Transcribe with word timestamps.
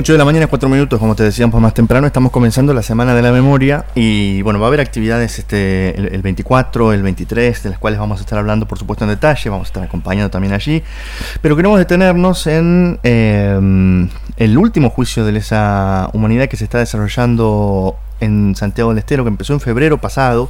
8 0.00 0.12
de 0.12 0.18
la 0.18 0.24
mañana, 0.24 0.46
4 0.46 0.66
minutos, 0.70 0.98
como 0.98 1.14
te 1.14 1.24
decíamos 1.24 1.60
más 1.60 1.74
temprano, 1.74 2.06
estamos 2.06 2.32
comenzando 2.32 2.72
la 2.72 2.82
Semana 2.82 3.14
de 3.14 3.20
la 3.20 3.32
Memoria 3.32 3.84
y 3.94 4.40
bueno, 4.40 4.58
va 4.58 4.64
a 4.64 4.68
haber 4.68 4.80
actividades 4.80 5.38
este, 5.38 5.94
el, 5.94 6.22
24, 6.22 6.94
el 6.94 7.02
23, 7.02 7.64
de 7.64 7.68
las 7.68 7.78
cuales 7.78 8.00
vamos 8.00 8.18
a 8.18 8.22
estar 8.22 8.38
hablando 8.38 8.66
por 8.66 8.78
supuesto 8.78 9.04
en 9.04 9.10
detalle, 9.10 9.50
vamos 9.50 9.66
a 9.66 9.68
estar 9.68 9.82
acompañando 9.82 10.30
también 10.30 10.54
allí, 10.54 10.82
pero 11.42 11.54
queremos 11.54 11.78
detenernos 11.78 12.46
en 12.46 12.98
eh, 13.02 14.08
el 14.38 14.56
último 14.56 14.88
juicio 14.88 15.26
de 15.26 15.36
esa 15.36 16.08
humanidad 16.14 16.48
que 16.48 16.56
se 16.56 16.64
está 16.64 16.78
desarrollando 16.78 17.98
en 18.20 18.56
Santiago 18.56 18.90
del 18.90 18.98
Estero, 19.00 19.24
que 19.24 19.28
empezó 19.28 19.52
en 19.52 19.60
febrero 19.60 19.98
pasado, 19.98 20.48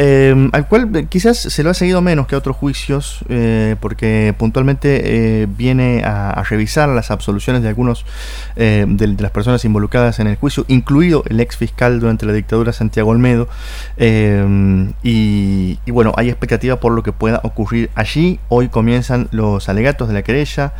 eh, 0.00 0.48
al 0.52 0.68
cual 0.68 1.08
quizás 1.08 1.38
se 1.38 1.64
lo 1.64 1.70
ha 1.70 1.74
seguido 1.74 2.00
menos 2.00 2.28
que 2.28 2.36
a 2.36 2.38
otros 2.38 2.56
juicios, 2.56 3.18
eh, 3.28 3.74
porque 3.80 4.32
puntualmente 4.38 5.42
eh, 5.42 5.46
viene 5.46 6.04
a, 6.04 6.40
revisar 6.48 6.88
las 6.88 7.10
absoluciones 7.10 7.62
de 7.62 7.68
algunos 7.68 8.06
de, 8.54 9.16
las 9.18 9.32
personas 9.32 9.64
involucradas 9.64 10.20
en 10.20 10.28
el 10.28 10.36
juicio, 10.36 10.64
incluido 10.68 11.24
el 11.28 11.40
ex 11.40 11.56
fiscal 11.56 11.98
durante 11.98 12.26
la 12.26 12.32
dictadura 12.32 12.72
Santiago 12.72 13.10
Olmedo. 13.10 13.48
Y, 13.98 15.78
y, 15.84 15.90
bueno, 15.90 16.12
hay 16.16 16.28
expectativa 16.28 16.78
por 16.78 16.92
lo 16.92 17.02
que 17.02 17.10
pueda 17.10 17.40
ocurrir 17.42 17.90
allí. 17.96 18.38
Hoy 18.48 18.68
comienzan 18.68 19.26
los 19.32 19.68
alegatos 19.68 20.06
de 20.06 20.14
la 20.14 20.22
querella. 20.22 20.74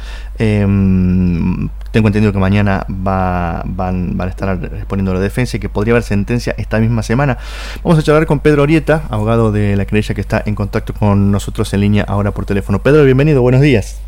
Tengo 1.90 2.08
entendido 2.08 2.32
que 2.32 2.38
mañana 2.38 2.86
va, 2.88 3.62
van, 3.64 4.16
van 4.16 4.28
a 4.28 4.30
estar 4.30 4.58
respondiendo 4.58 5.14
la 5.14 5.20
defensa 5.20 5.56
y 5.56 5.60
que 5.60 5.68
podría 5.68 5.94
haber 5.94 6.02
sentencia 6.02 6.54
esta 6.58 6.78
misma 6.78 7.02
semana. 7.02 7.38
Vamos 7.82 7.98
a 7.98 8.02
charlar 8.02 8.26
con 8.26 8.40
Pedro 8.40 8.62
Orieta, 8.62 9.04
abogado 9.10 9.52
de 9.52 9.76
la 9.76 9.84
querella 9.84 10.14
que 10.14 10.20
está 10.20 10.42
en 10.44 10.54
contacto 10.54 10.92
con 10.94 11.30
nosotros 11.30 11.72
en 11.74 11.80
línea 11.80 12.04
ahora 12.06 12.32
por 12.32 12.46
teléfono. 12.46 12.80
Pedro, 12.80 13.04
bienvenido, 13.04 13.42
buenos 13.42 13.60
días. 13.60 14.00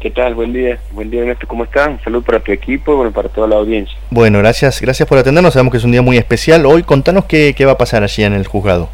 ¿Qué 0.00 0.10
tal? 0.10 0.34
Buen 0.34 0.54
día. 0.54 0.78
Buen 0.92 1.10
día, 1.10 1.20
Ernesto. 1.20 1.46
¿Cómo 1.46 1.64
están? 1.64 1.92
Un 1.92 2.00
saludo 2.00 2.22
para 2.22 2.40
tu 2.40 2.52
equipo 2.52 2.92
y 2.92 2.96
bueno, 2.96 3.12
para 3.12 3.28
toda 3.28 3.46
la 3.46 3.56
audiencia. 3.56 3.94
Bueno, 4.08 4.38
gracias 4.38 4.80
gracias 4.80 5.06
por 5.06 5.18
atendernos. 5.18 5.52
Sabemos 5.52 5.72
que 5.72 5.76
es 5.76 5.84
un 5.84 5.92
día 5.92 6.00
muy 6.00 6.16
especial. 6.16 6.64
Hoy 6.64 6.82
contanos 6.84 7.26
qué, 7.26 7.54
qué 7.54 7.66
va 7.66 7.72
a 7.72 7.78
pasar 7.78 8.02
allí 8.02 8.24
en 8.24 8.32
el 8.32 8.46
juzgado. 8.46 8.88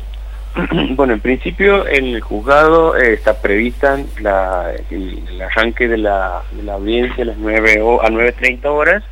bueno, 0.97 1.13
en 1.13 1.21
principio 1.21 1.87
en 1.87 2.07
el 2.07 2.21
juzgado 2.23 2.97
eh, 2.97 3.13
está 3.13 3.41
prevista 3.43 3.99
la, 4.21 4.73
el, 4.91 5.43
arranque 5.43 5.87
de 5.87 5.99
la, 5.99 6.43
audiencia 6.71 7.25
a 7.25 7.27
las 7.27 7.37
9 7.37 7.83
o, 7.83 8.01
a 8.01 8.09
9.30 8.09 8.65
horas 8.67 9.03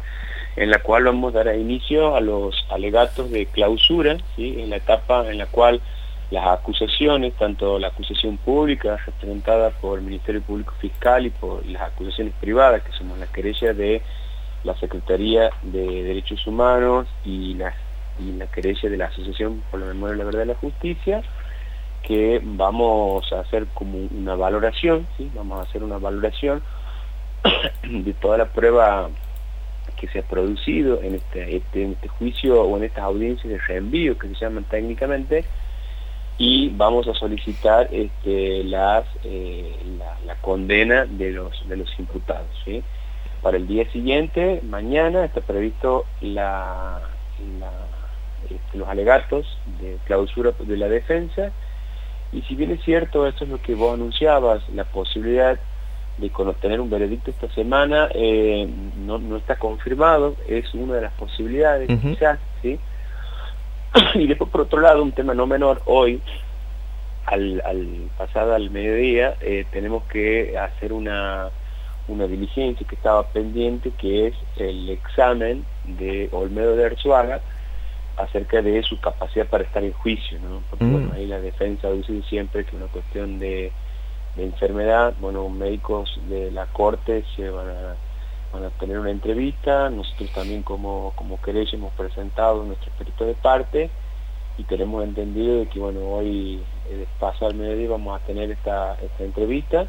en 0.56 0.70
la 0.70 0.78
cual 0.78 1.04
vamos 1.04 1.34
a 1.34 1.44
dar 1.44 1.54
inicio 1.56 2.16
a 2.16 2.20
los 2.20 2.54
alegatos 2.70 3.30
de 3.30 3.46
clausura, 3.46 4.16
en 4.38 4.70
la 4.70 4.76
etapa 4.76 5.28
en 5.28 5.38
la 5.38 5.46
cual 5.46 5.80
las 6.30 6.46
acusaciones, 6.46 7.34
tanto 7.34 7.78
la 7.78 7.88
acusación 7.88 8.38
pública 8.38 8.96
representada 9.04 9.70
por 9.70 9.98
el 9.98 10.04
Ministerio 10.04 10.40
Público 10.42 10.72
Fiscal 10.80 11.26
y 11.26 11.30
por 11.30 11.66
las 11.66 11.82
acusaciones 11.82 12.34
privadas, 12.40 12.82
que 12.82 12.92
somos 12.92 13.18
la 13.18 13.26
querella 13.26 13.74
de 13.74 14.00
la 14.62 14.74
Secretaría 14.76 15.50
de 15.62 16.04
Derechos 16.04 16.46
Humanos 16.46 17.06
y 17.24 17.54
la, 17.54 17.74
y 18.18 18.32
la 18.32 18.46
querella 18.46 18.88
de 18.88 18.96
la 18.96 19.06
Asociación 19.06 19.62
por 19.70 19.80
la 19.80 19.86
Memoria, 19.86 20.16
la 20.16 20.24
Verdad 20.24 20.44
y 20.44 20.48
la 20.48 20.54
Justicia, 20.54 21.22
que 22.02 22.40
vamos 22.42 23.32
a 23.32 23.40
hacer 23.40 23.66
como 23.74 23.98
una 23.98 24.34
valoración, 24.34 25.06
¿sí? 25.16 25.30
vamos 25.34 25.60
a 25.60 25.68
hacer 25.68 25.82
una 25.82 25.98
valoración 25.98 26.62
de 27.82 28.12
toda 28.14 28.38
la 28.38 28.46
prueba 28.46 29.08
que 29.96 30.08
se 30.08 30.18
ha 30.18 30.22
producido 30.22 31.00
en 31.02 31.14
este, 31.14 31.56
este, 31.56 31.92
este 31.92 32.08
juicio 32.08 32.62
o 32.62 32.76
en 32.76 32.84
estas 32.84 33.04
audiencias 33.04 33.48
de 33.48 33.58
reenvío 33.58 34.18
que 34.18 34.28
se 34.28 34.34
llaman 34.34 34.64
técnicamente 34.64 35.44
y 36.36 36.68
vamos 36.70 37.06
a 37.06 37.14
solicitar 37.14 37.88
este, 37.92 38.60
eh, 38.60 39.76
la, 40.26 40.34
condena 40.40 41.06
de 41.06 41.30
los, 41.30 41.68
de 41.68 41.76
los 41.76 41.98
imputados. 41.98 42.48
Para 43.40 43.56
el 43.56 43.66
día 43.66 43.90
siguiente, 43.92 44.60
mañana, 44.64 45.24
está 45.26 45.40
previsto 45.42 46.06
la, 46.20 47.00
este, 48.44 48.78
los 48.78 48.88
alegatos 48.88 49.58
de 49.80 49.98
clausura 50.04 50.52
de 50.58 50.76
la 50.76 50.88
defensa 50.88 51.52
y 52.34 52.42
si 52.42 52.56
bien 52.56 52.72
es 52.72 52.82
cierto, 52.82 53.26
eso 53.26 53.44
es 53.44 53.50
lo 53.50 53.62
que 53.62 53.76
vos 53.76 53.94
anunciabas, 53.94 54.68
la 54.70 54.84
posibilidad 54.84 55.58
de 56.18 56.30
tener 56.60 56.80
un 56.80 56.90
veredicto 56.90 57.30
esta 57.30 57.48
semana 57.50 58.08
eh, 58.14 58.68
no, 58.98 59.18
no, 59.18 59.36
está 59.36 59.56
confirmado, 59.56 60.36
es 60.48 60.72
una 60.74 60.94
de 60.94 61.02
las 61.02 61.12
posibilidades 61.12 61.88
quizás, 62.00 62.38
¿sí? 62.60 62.78
y 64.14 64.26
después 64.26 64.50
por 64.50 64.62
otro 64.62 64.80
lado, 64.80 65.02
un 65.02 65.12
tema 65.12 65.32
no 65.34 65.46
menor, 65.46 65.82
hoy, 65.86 66.20
al, 67.26 67.62
al 67.64 68.10
pasado 68.18 68.54
al 68.54 68.70
mediodía, 68.70 69.36
eh, 69.40 69.64
tenemos 69.70 70.02
que 70.04 70.58
hacer 70.58 70.92
una, 70.92 71.50
una 72.08 72.26
diligencia 72.26 72.86
que 72.86 72.96
estaba 72.96 73.28
pendiente, 73.28 73.92
que 73.96 74.28
es 74.28 74.34
el 74.56 74.90
examen 74.90 75.64
de 75.84 76.28
Olmedo 76.32 76.74
de 76.74 76.86
Arzuaga 76.86 77.40
acerca 78.16 78.62
de 78.62 78.82
su 78.82 79.00
capacidad 79.00 79.46
para 79.46 79.64
estar 79.64 79.82
en 79.82 79.92
juicio, 79.92 80.38
¿no? 80.40 80.62
Porque 80.70 80.84
bueno, 80.84 81.08
mm. 81.08 81.12
ahí 81.12 81.26
la 81.26 81.40
defensa 81.40 81.90
dice 81.90 82.22
siempre 82.28 82.64
que 82.64 82.76
una 82.76 82.86
cuestión 82.86 83.38
de 83.38 83.72
de 84.36 84.44
enfermedad, 84.44 85.14
bueno, 85.20 85.48
médicos 85.48 86.18
de 86.28 86.50
la 86.50 86.66
corte 86.66 87.24
se 87.36 87.48
van 87.50 87.68
a, 87.68 87.96
van 88.52 88.64
a 88.64 88.70
tener 88.70 88.98
una 88.98 89.10
entrevista, 89.10 89.90
nosotros 89.90 90.30
también 90.32 90.62
como, 90.62 91.12
como 91.14 91.40
querella 91.40 91.70
hemos 91.72 91.92
presentado 91.94 92.64
nuestro 92.64 92.90
espíritu 92.90 93.24
de 93.24 93.34
parte 93.34 93.90
y 94.58 94.64
tenemos 94.64 95.04
entendido 95.04 95.58
de 95.58 95.66
que 95.66 95.78
bueno, 95.78 96.00
hoy 96.00 96.62
eh, 96.88 97.06
paso 97.18 97.46
al 97.46 97.54
mediodía 97.54 97.90
vamos 97.90 98.20
a 98.20 98.24
tener 98.24 98.50
esta, 98.50 98.94
esta 99.00 99.24
entrevista 99.24 99.86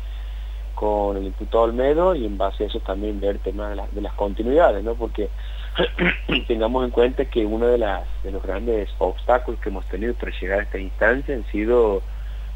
con 0.75 1.17
el 1.17 1.25
imputado 1.25 1.63
Olmedo 1.63 2.15
y 2.15 2.25
en 2.25 2.37
base 2.37 2.65
a 2.65 2.67
eso 2.67 2.79
también 2.81 3.19
ver 3.19 3.39
temas 3.39 3.75
de, 3.75 3.83
de 3.91 4.01
las 4.01 4.13
continuidades, 4.13 4.83
¿no? 4.83 4.95
Porque 4.95 5.29
tengamos 6.47 6.85
en 6.85 6.91
cuenta 6.91 7.25
que 7.25 7.45
uno 7.45 7.67
de, 7.67 7.77
las, 7.77 8.03
de 8.23 8.31
los 8.31 8.41
grandes 8.41 8.89
obstáculos 8.97 9.59
que 9.59 9.69
hemos 9.69 9.85
tenido 9.87 10.13
para 10.13 10.31
llegar 10.39 10.59
a 10.59 10.63
esta 10.63 10.79
instancia 10.79 11.35
han 11.35 11.45
sido 11.47 12.01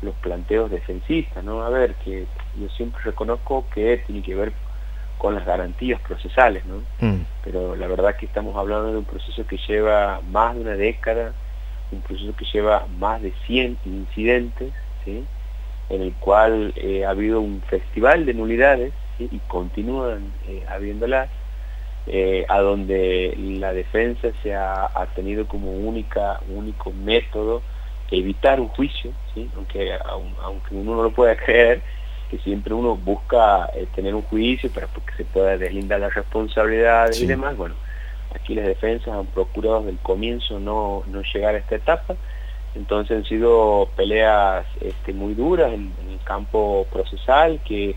los 0.02 0.16
planteos 0.16 0.72
defensistas, 0.72 1.44
¿no? 1.44 1.62
A 1.62 1.69
ver, 1.69 1.96
que 1.96 2.25
yo 2.56 2.69
siempre 2.69 3.02
reconozco 3.03 3.66
que 3.74 3.97
tiene 4.06 4.22
que 4.22 4.35
ver 4.35 4.53
con 5.18 5.35
las 5.35 5.46
garantías 5.46 6.00
procesales, 6.02 6.63
¿no? 6.66 6.81
Mm. 7.00 7.25
Pero 7.44 7.75
la 7.75 7.88
verdad 7.88 8.16
que 8.16 8.25
estamos 8.25 8.56
hablando 8.56 8.91
de 8.91 8.97
un 9.00 9.06
proceso 9.06 9.46
que 9.46 9.58
lleva 9.68 10.22
más 10.31 10.56
de 10.56 10.62
una 10.62 10.75
década, 10.75 11.34
un 11.91 12.02
proceso 12.02 12.34
que 12.35 12.46
lleva 12.46 12.85
más 12.97 13.22
de 13.22 13.34
100 13.46 13.79
incidentes, 13.85 14.72
¿sí? 15.03 15.25
En 15.90 16.02
el 16.02 16.13
cual 16.13 16.74
eh, 16.78 17.03
ha 17.06 17.09
habido 17.09 17.41
un 17.41 17.62
festival 17.63 18.25
de 18.25 18.34
nulidades 18.34 18.94
y 19.18 19.40
continúan 19.47 20.31
eh, 20.47 20.63
habiéndolas, 20.69 21.29
eh, 22.07 22.45
a 22.47 22.59
donde 22.59 23.35
la 23.37 23.73
defensa 23.73 24.29
se 24.41 24.55
ha, 24.55 24.85
ha 24.85 25.05
tenido 25.15 25.47
como 25.47 25.71
única, 25.71 26.39
único 26.49 26.91
método 26.91 27.61
evitar 28.11 28.59
un 28.59 28.69
juicio, 28.69 29.11
¿sí? 29.33 29.49
aunque, 29.55 29.91
aunque 30.41 30.75
uno 30.75 30.95
no 30.95 31.03
lo 31.03 31.11
pueda 31.11 31.35
creer, 31.45 31.81
que 32.29 32.37
siempre 32.39 32.73
uno 32.73 32.95
busca 32.95 33.69
eh, 33.73 33.87
tener 33.95 34.13
un 34.13 34.21
juicio 34.23 34.71
para 34.71 34.87
que 34.87 35.15
se 35.17 35.25
pueda 35.25 35.57
deslindar 35.57 35.99
las 35.99 36.13
responsabilidades 36.13 37.19
y 37.21 37.25
demás. 37.25 37.57
Bueno, 37.57 37.75
aquí 38.35 38.53
las 38.53 38.66
defensas 38.66 39.13
han 39.13 39.25
procurado 39.27 39.79
desde 39.79 39.91
el 39.91 39.97
comienzo 39.99 40.59
no, 40.59 41.03
no 41.07 41.21
llegar 41.21 41.55
a 41.55 41.59
esta 41.59 41.75
etapa, 41.75 42.16
entonces 42.75 43.17
han 43.17 43.25
sido 43.25 43.89
peleas 43.95 44.66
este, 44.79 45.13
muy 45.13 45.33
duras 45.33 45.73
en, 45.73 45.91
el 46.07 46.19
campo 46.23 46.85
procesal 46.91 47.59
que 47.66 47.95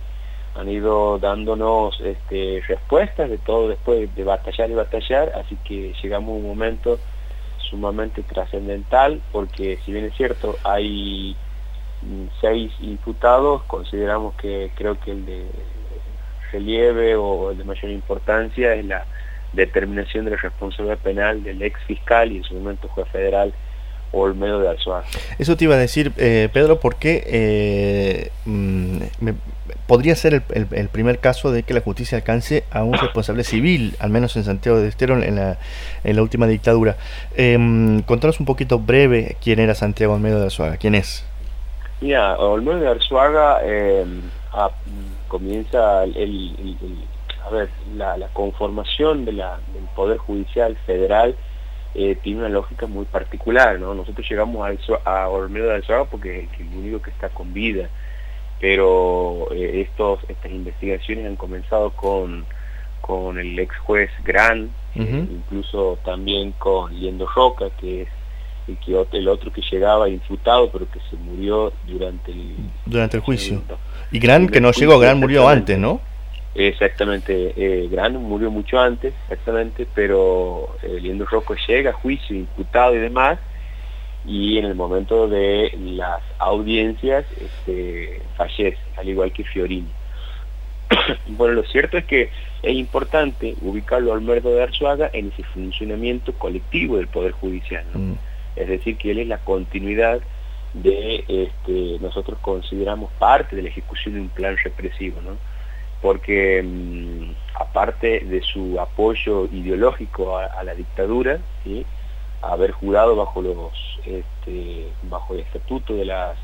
han 0.54 0.68
ido 0.68 1.18
dándonos 1.18 1.98
este, 2.00 2.62
respuestas 2.66 3.30
de 3.30 3.38
todo 3.38 3.68
después 3.68 4.14
de 4.14 4.24
batallar 4.24 4.70
y 4.70 4.74
batallar, 4.74 5.32
así 5.36 5.56
que 5.64 5.94
llegamos 6.02 6.30
a 6.30 6.36
un 6.36 6.46
momento 6.46 6.98
sumamente 7.70 8.22
trascendental 8.22 9.22
porque 9.32 9.78
si 9.84 9.92
bien 9.92 10.04
es 10.04 10.14
cierto 10.14 10.56
hay 10.62 11.34
mm, 12.02 12.26
seis 12.40 12.72
imputados, 12.80 13.62
consideramos 13.62 14.34
que 14.34 14.70
creo 14.74 15.00
que 15.00 15.12
el 15.12 15.24
de 15.24 15.46
relieve 16.52 17.16
o 17.16 17.50
el 17.50 17.58
de 17.58 17.64
mayor 17.64 17.90
importancia 17.90 18.74
es 18.74 18.84
la 18.84 19.06
determinación 19.54 20.26
de 20.26 20.32
la 20.32 20.36
responsabilidad 20.36 20.98
penal 20.98 21.42
del 21.42 21.62
ex 21.62 21.80
fiscal 21.84 22.30
y 22.30 22.38
en 22.38 22.44
su 22.44 22.54
momento 22.54 22.88
juez 22.88 23.08
federal 23.08 23.54
Olmedo 24.12 24.60
de 24.60 24.68
Alzuar. 24.68 25.04
Eso 25.38 25.56
te 25.56 25.64
iba 25.64 25.74
a 25.74 25.78
decir, 25.78 26.12
eh, 26.18 26.50
Pedro, 26.52 26.78
porque 26.78 27.24
eh, 27.26 28.30
mm, 28.44 28.98
podría 29.92 30.16
ser 30.16 30.42
el, 30.54 30.88
primer 30.88 31.18
caso 31.18 31.52
de 31.52 31.64
que 31.64 31.74
la 31.74 31.82
justicia 31.82 32.16
alcance 32.16 32.64
a 32.70 32.82
un 32.82 32.94
responsable 32.94 33.44
civil, 33.44 33.94
al 34.00 34.08
menos 34.08 34.34
en 34.36 34.44
Santiago 34.44 34.78
de 34.78 34.88
Estero 34.88 35.22
en 35.22 35.36
la, 35.36 35.58
en 36.02 36.16
la 36.16 36.22
última 36.22 36.46
dictadura. 36.46 36.96
Eh, 37.36 37.58
contanos 38.06 38.40
un 38.40 38.46
poquito 38.46 38.78
breve 38.78 39.36
quién 39.42 39.58
era 39.58 39.74
Santiago 39.74 40.14
Olmedo 40.14 40.38
de 40.38 40.46
Arzuaga, 40.46 40.78
quién 40.78 40.94
es. 40.94 41.26
Mira, 42.00 42.38
Olmedo 42.38 42.80
de 42.80 42.88
Arzuaga 42.88 43.60
em, 43.66 44.22
comienza 45.28 46.04
el, 46.04 46.78
a 47.44 47.50
ver, 47.50 47.68
la, 47.94 48.28
conformación 48.32 49.26
del 49.26 49.42
Poder 49.94 50.16
Judicial 50.16 50.74
Federal 50.86 51.36
eh, 51.94 52.16
tiene 52.22 52.38
una 52.38 52.48
lógica 52.48 52.86
muy 52.86 53.04
particular, 53.04 53.78
¿no? 53.78 53.92
Nosotros 53.92 54.26
llegamos 54.26 54.66
a, 55.04 55.10
a 55.10 55.28
Olmedo 55.28 55.66
de 55.66 55.74
Arzuaga 55.74 56.06
porque 56.06 56.48
es 56.50 56.60
el 56.60 56.78
único 56.78 57.02
que 57.02 57.10
está 57.10 57.28
con 57.28 57.52
vida 57.52 57.90
pero 58.62 59.48
eh, 59.50 59.80
estos, 59.80 60.20
estas 60.28 60.52
investigaciones 60.52 61.26
han 61.26 61.34
comenzado 61.34 61.90
con, 61.90 62.44
con 63.00 63.36
el 63.36 63.58
ex 63.58 63.76
juez 63.78 64.08
Gran, 64.24 64.70
eh, 64.94 65.26
incluso 65.28 65.98
también 66.04 66.52
con 66.52 66.94
Liendo 66.94 67.26
Roca, 67.26 67.70
que 67.80 68.02
es 68.02 68.08
el, 68.68 68.78
que, 68.78 69.18
el 69.18 69.26
otro 69.26 69.52
que 69.52 69.62
llegaba 69.68 70.08
imputado, 70.08 70.70
pero 70.70 70.88
que 70.88 71.00
se 71.10 71.16
murió 71.16 71.72
durante 71.88 72.30
el, 72.30 72.54
durante 72.86 73.16
el 73.16 73.24
juicio. 73.24 73.64
y 74.12 74.20
Gran, 74.20 74.48
que 74.48 74.60
no 74.60 74.70
llegó, 74.70 74.96
Gran 75.00 75.18
murió 75.18 75.48
antes, 75.48 75.76
¿no? 75.76 76.00
Exactamente, 76.54 77.54
eh, 77.56 77.88
Gran 77.90 78.14
murió 78.14 78.48
mucho 78.52 78.78
antes, 78.78 79.12
exactamente, 79.24 79.88
pero 79.92 80.76
eh, 80.84 81.00
Liendo 81.00 81.26
Rocco 81.26 81.56
llega 81.66 81.90
a 81.90 81.94
juicio, 81.94 82.36
imputado 82.36 82.94
y 82.94 82.98
demás, 82.98 83.40
y 84.24 84.58
en 84.58 84.66
el 84.66 84.74
momento 84.74 85.26
de 85.26 85.76
las 85.78 86.22
audiencias 86.38 87.24
este, 87.40 88.22
al 88.96 89.08
igual 89.08 89.32
que 89.32 89.44
Fiorini. 89.44 89.90
bueno, 91.28 91.54
lo 91.54 91.64
cierto 91.64 91.96
es 91.96 92.04
que 92.04 92.30
es 92.62 92.74
importante 92.74 93.54
ubicarlo 93.62 94.12
al 94.12 94.18
Almerdo 94.18 94.54
de 94.54 94.62
Arzuaga 94.62 95.10
en 95.12 95.28
ese 95.28 95.42
funcionamiento 95.44 96.32
colectivo 96.34 96.96
del 96.96 97.08
Poder 97.08 97.32
Judicial. 97.32 97.84
Mm. 97.92 98.12
Es 98.56 98.68
decir, 98.68 98.96
que 98.96 99.10
él 99.10 99.18
es 99.20 99.28
la 99.28 99.38
continuidad 99.38 100.20
de, 100.74 101.24
este, 101.28 101.98
nosotros 102.00 102.38
consideramos 102.40 103.10
parte 103.12 103.56
de 103.56 103.62
la 103.62 103.68
ejecución 103.68 104.14
de 104.14 104.20
un 104.20 104.28
plan 104.28 104.56
represivo, 104.62 105.20
¿no? 105.22 105.36
porque 106.02 106.62
mm, 106.62 107.30
aparte 107.54 108.20
de 108.20 108.42
su 108.42 108.78
apoyo 108.78 109.46
ideológico 109.46 110.36
a, 110.36 110.62
la 110.64 110.74
dictadura, 110.74 111.38
¿sí? 111.64 111.86
haber 112.42 112.72
jurado 112.72 113.14
bajo 113.14 113.40
los 113.40 113.72
este, 114.04 114.88
bajo 115.04 115.34
el 115.34 115.40
estatuto 115.40 115.94
de 115.94 116.04
las 116.04 116.36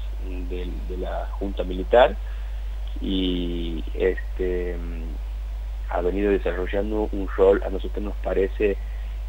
de 0.48 0.96
la 0.98 1.26
Junta 1.38 1.64
Militar, 1.64 2.16
y 3.00 3.84
este, 3.94 4.76
ha 5.90 6.00
venido 6.00 6.30
desarrollando 6.30 7.08
un 7.12 7.28
rol, 7.36 7.62
a 7.64 7.70
nosotros 7.70 8.04
nos 8.04 8.16
parece 8.16 8.76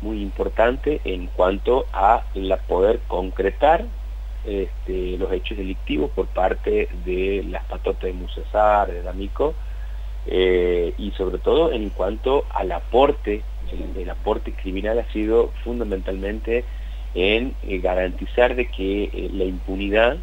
muy 0.02 0.22
importante 0.22 1.02
en 1.04 1.28
cuanto 1.28 1.86
a 1.94 2.24
la 2.34 2.58
poder 2.58 3.00
concretar 3.08 3.86
este, 4.46 5.18
los 5.18 5.32
hechos 5.34 5.58
delictivos 5.58 6.12
por 6.12 6.28
parte 6.28 6.88
de 7.06 7.44
las 7.50 7.64
patotas 7.66 8.04
de 8.04 8.14
Musesar, 8.14 8.92
de 8.92 9.02
D'Amico, 9.02 9.54
eh, 10.26 10.94
y 10.98 11.12
sobre 11.12 11.40
todo 11.40 11.72
en 11.72 11.90
cuanto 11.90 12.46
al 12.54 12.72
aporte, 12.72 13.42
el, 13.96 14.10
aporte 14.10 14.54
criminal 14.54 15.00
ha 15.00 15.12
sido 15.12 15.52
fundamentalmente 15.64 16.66
en 17.16 17.56
eh, 17.64 17.80
garantizar 17.80 18.56
de 18.56 18.68
que 18.68 19.04
eh, 19.06 19.30
la 19.34 19.46
impunidad. 19.46 20.18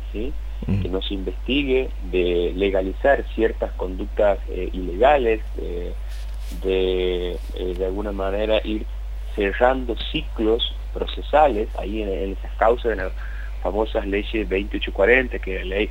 Que 0.64 0.88
no 0.88 1.00
se 1.00 1.14
investigue, 1.14 1.90
de 2.10 2.52
legalizar 2.56 3.24
ciertas 3.34 3.70
conductas 3.72 4.38
eh, 4.48 4.68
ilegales, 4.72 5.42
de 5.56 5.94
eh, 6.62 7.38
de 7.76 7.84
alguna 7.84 8.12
manera 8.12 8.60
ir 8.64 8.86
cerrando 9.34 9.96
ciclos 10.12 10.74
procesales, 10.94 11.68
ahí 11.78 12.02
en, 12.02 12.32
esas 12.32 12.52
causas 12.56 12.90
de 12.90 12.96
las 12.96 13.12
famosas 13.62 14.06
leyes 14.06 14.48
2840, 14.48 15.38
que 15.38 15.56
es 15.56 15.66
la 15.66 15.76
ley 15.76 15.90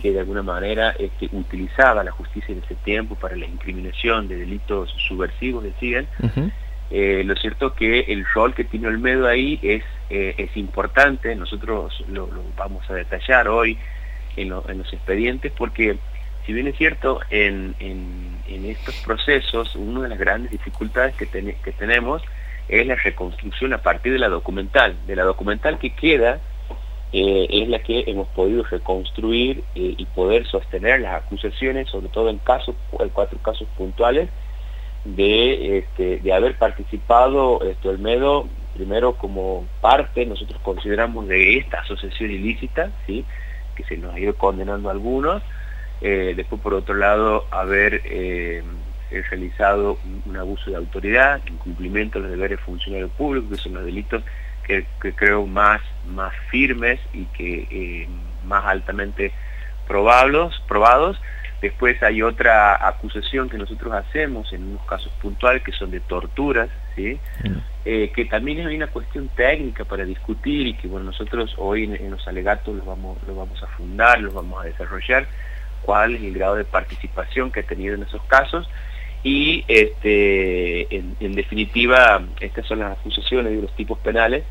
que 0.00 0.12
de 0.12 0.20
alguna 0.20 0.42
manera 0.42 0.94
este, 0.98 1.28
utilizaba 1.32 2.02
la 2.02 2.10
justicia 2.10 2.52
en 2.52 2.62
ese 2.64 2.74
tiempo 2.76 3.14
para 3.14 3.36
la 3.36 3.46
incriminación 3.46 4.26
de 4.26 4.36
delitos 4.36 4.90
subversivos, 5.08 5.62
decían. 5.62 6.08
Eh, 6.90 7.22
lo 7.24 7.34
cierto 7.36 7.68
es 7.68 7.72
que 7.74 8.00
el 8.12 8.24
rol 8.34 8.54
que 8.54 8.64
tiene 8.64 8.88
Olmedo 8.88 9.26
ahí 9.26 9.58
es, 9.62 9.82
es 10.10 10.54
importante, 10.56 11.34
nosotros 11.34 12.04
lo, 12.08 12.28
vamos 12.56 12.88
a 12.90 12.94
detallar 12.94 13.48
hoy 13.48 13.78
en, 14.36 14.48
los 14.48 14.92
expedientes, 14.92 15.52
porque 15.52 15.98
si 16.46 16.52
bien 16.52 16.66
es 16.66 16.76
cierto, 16.76 17.20
en, 17.30 17.74
estos 18.48 18.94
procesos 19.04 19.74
una 19.76 20.02
de 20.02 20.08
las 20.08 20.18
grandes 20.18 20.52
dificultades 20.52 21.14
que, 21.16 21.26
tenemos 21.72 22.22
es 22.68 22.86
la 22.86 22.94
reconstrucción 22.94 23.72
a 23.72 23.78
partir 23.78 24.12
de 24.12 24.18
la 24.18 24.28
documental. 24.28 24.96
De 25.06 25.16
la 25.16 25.24
documental 25.24 25.78
que 25.78 25.94
queda 25.94 26.40
eh, 27.12 27.46
es 27.50 27.68
la 27.68 27.80
que 27.80 28.04
hemos 28.06 28.28
podido 28.28 28.62
reconstruir 28.62 29.64
eh, 29.74 29.94
y 29.96 30.04
poder 30.06 30.46
sostener 30.46 31.00
las 31.00 31.22
acusaciones, 31.22 31.88
sobre 31.88 32.08
todo 32.08 32.30
en 32.30 32.38
casos, 32.38 32.74
en 32.98 33.08
cuatro 33.10 33.38
casos 33.38 33.68
puntuales, 33.76 34.28
de, 35.04 35.78
este, 35.78 36.18
de 36.18 36.32
haber 36.32 36.56
participado 36.56 37.60
esto, 37.62 37.90
el 37.90 37.98
MEDO, 37.98 38.48
primero 38.74 39.14
como 39.14 39.66
parte, 39.80 40.24
nosotros 40.26 40.60
consideramos 40.62 41.28
de 41.28 41.58
esta 41.58 41.80
asociación 41.80 42.30
ilícita, 42.30 42.90
¿sí? 43.06 43.24
Que 43.74 43.84
se 43.84 43.96
nos 43.96 44.14
ha 44.14 44.18
ido 44.18 44.34
condenando 44.34 44.90
algunos, 44.90 45.42
eh, 46.00 46.34
después 46.36 46.60
por 46.60 46.74
otro 46.74 46.94
lado 46.94 47.46
haber 47.50 48.02
eh, 48.04 48.62
realizado 49.30 49.98
un, 50.26 50.36
abuso 50.36 50.70
de 50.70 50.76
autoridad, 50.76 51.40
incumplimiento 51.46 52.18
de 52.18 52.28
los 52.28 52.36
deberes 52.36 52.60
funcionarios 52.60 53.10
públicos, 53.12 53.50
que 53.50 53.62
son 53.62 53.74
los 53.74 53.84
delitos 53.84 54.22
que, 54.64 54.86
creo 55.14 55.46
más, 55.46 55.80
más 56.06 56.32
firmes 56.50 57.00
y 57.12 57.26
que 57.26 57.66
eh, 57.70 58.08
más 58.44 58.64
altamente 58.64 59.32
probables, 59.86 60.54
probados. 60.66 61.20
Después 61.62 62.02
hay 62.02 62.22
otra 62.22 62.86
acusación 62.88 63.48
que 63.48 63.56
nosotros 63.56 63.92
hacemos 63.92 64.52
en 64.52 64.64
unos 64.64 64.84
casos 64.84 65.12
puntuales 65.22 65.62
que 65.62 65.70
son 65.70 65.92
de 65.92 66.00
torturas, 66.00 66.68
¿sí? 66.96 67.20
Mm. 67.44 67.58
Eh, 67.84 68.12
que 68.14 68.24
también 68.24 68.66
hay 68.66 68.74
una 68.74 68.88
cuestión 68.88 69.28
técnica 69.28 69.84
para 69.84 70.04
discutir 70.04 70.66
y 70.66 70.74
que 70.74 70.88
bueno, 70.88 71.06
nosotros 71.06 71.54
hoy 71.58 71.84
en, 71.84 72.10
los 72.10 72.26
alegatos 72.26 72.74
los 72.74 72.84
vamos, 72.84 73.16
los 73.28 73.36
vamos 73.36 73.62
a 73.62 73.68
fundar, 73.68 74.20
los 74.20 74.34
vamos 74.34 74.60
a 74.60 74.66
desarrollar, 74.66 75.26
cuál 75.82 76.16
es 76.16 76.22
el 76.22 76.34
grado 76.34 76.56
de 76.56 76.64
participación 76.64 77.52
que 77.52 77.60
ha 77.60 77.62
tenido 77.62 77.94
en 77.94 78.02
esos 78.02 78.22
casos 78.24 78.68
y 79.22 79.64
este, 79.68 80.92
en, 80.96 81.32
definitiva 81.34 82.22
estas 82.40 82.66
son 82.66 82.80
las 82.80 82.98
acusaciones 82.98 83.52
de 83.52 83.62
los 83.62 83.74
tipos 83.76 83.98
penales, 84.00 84.42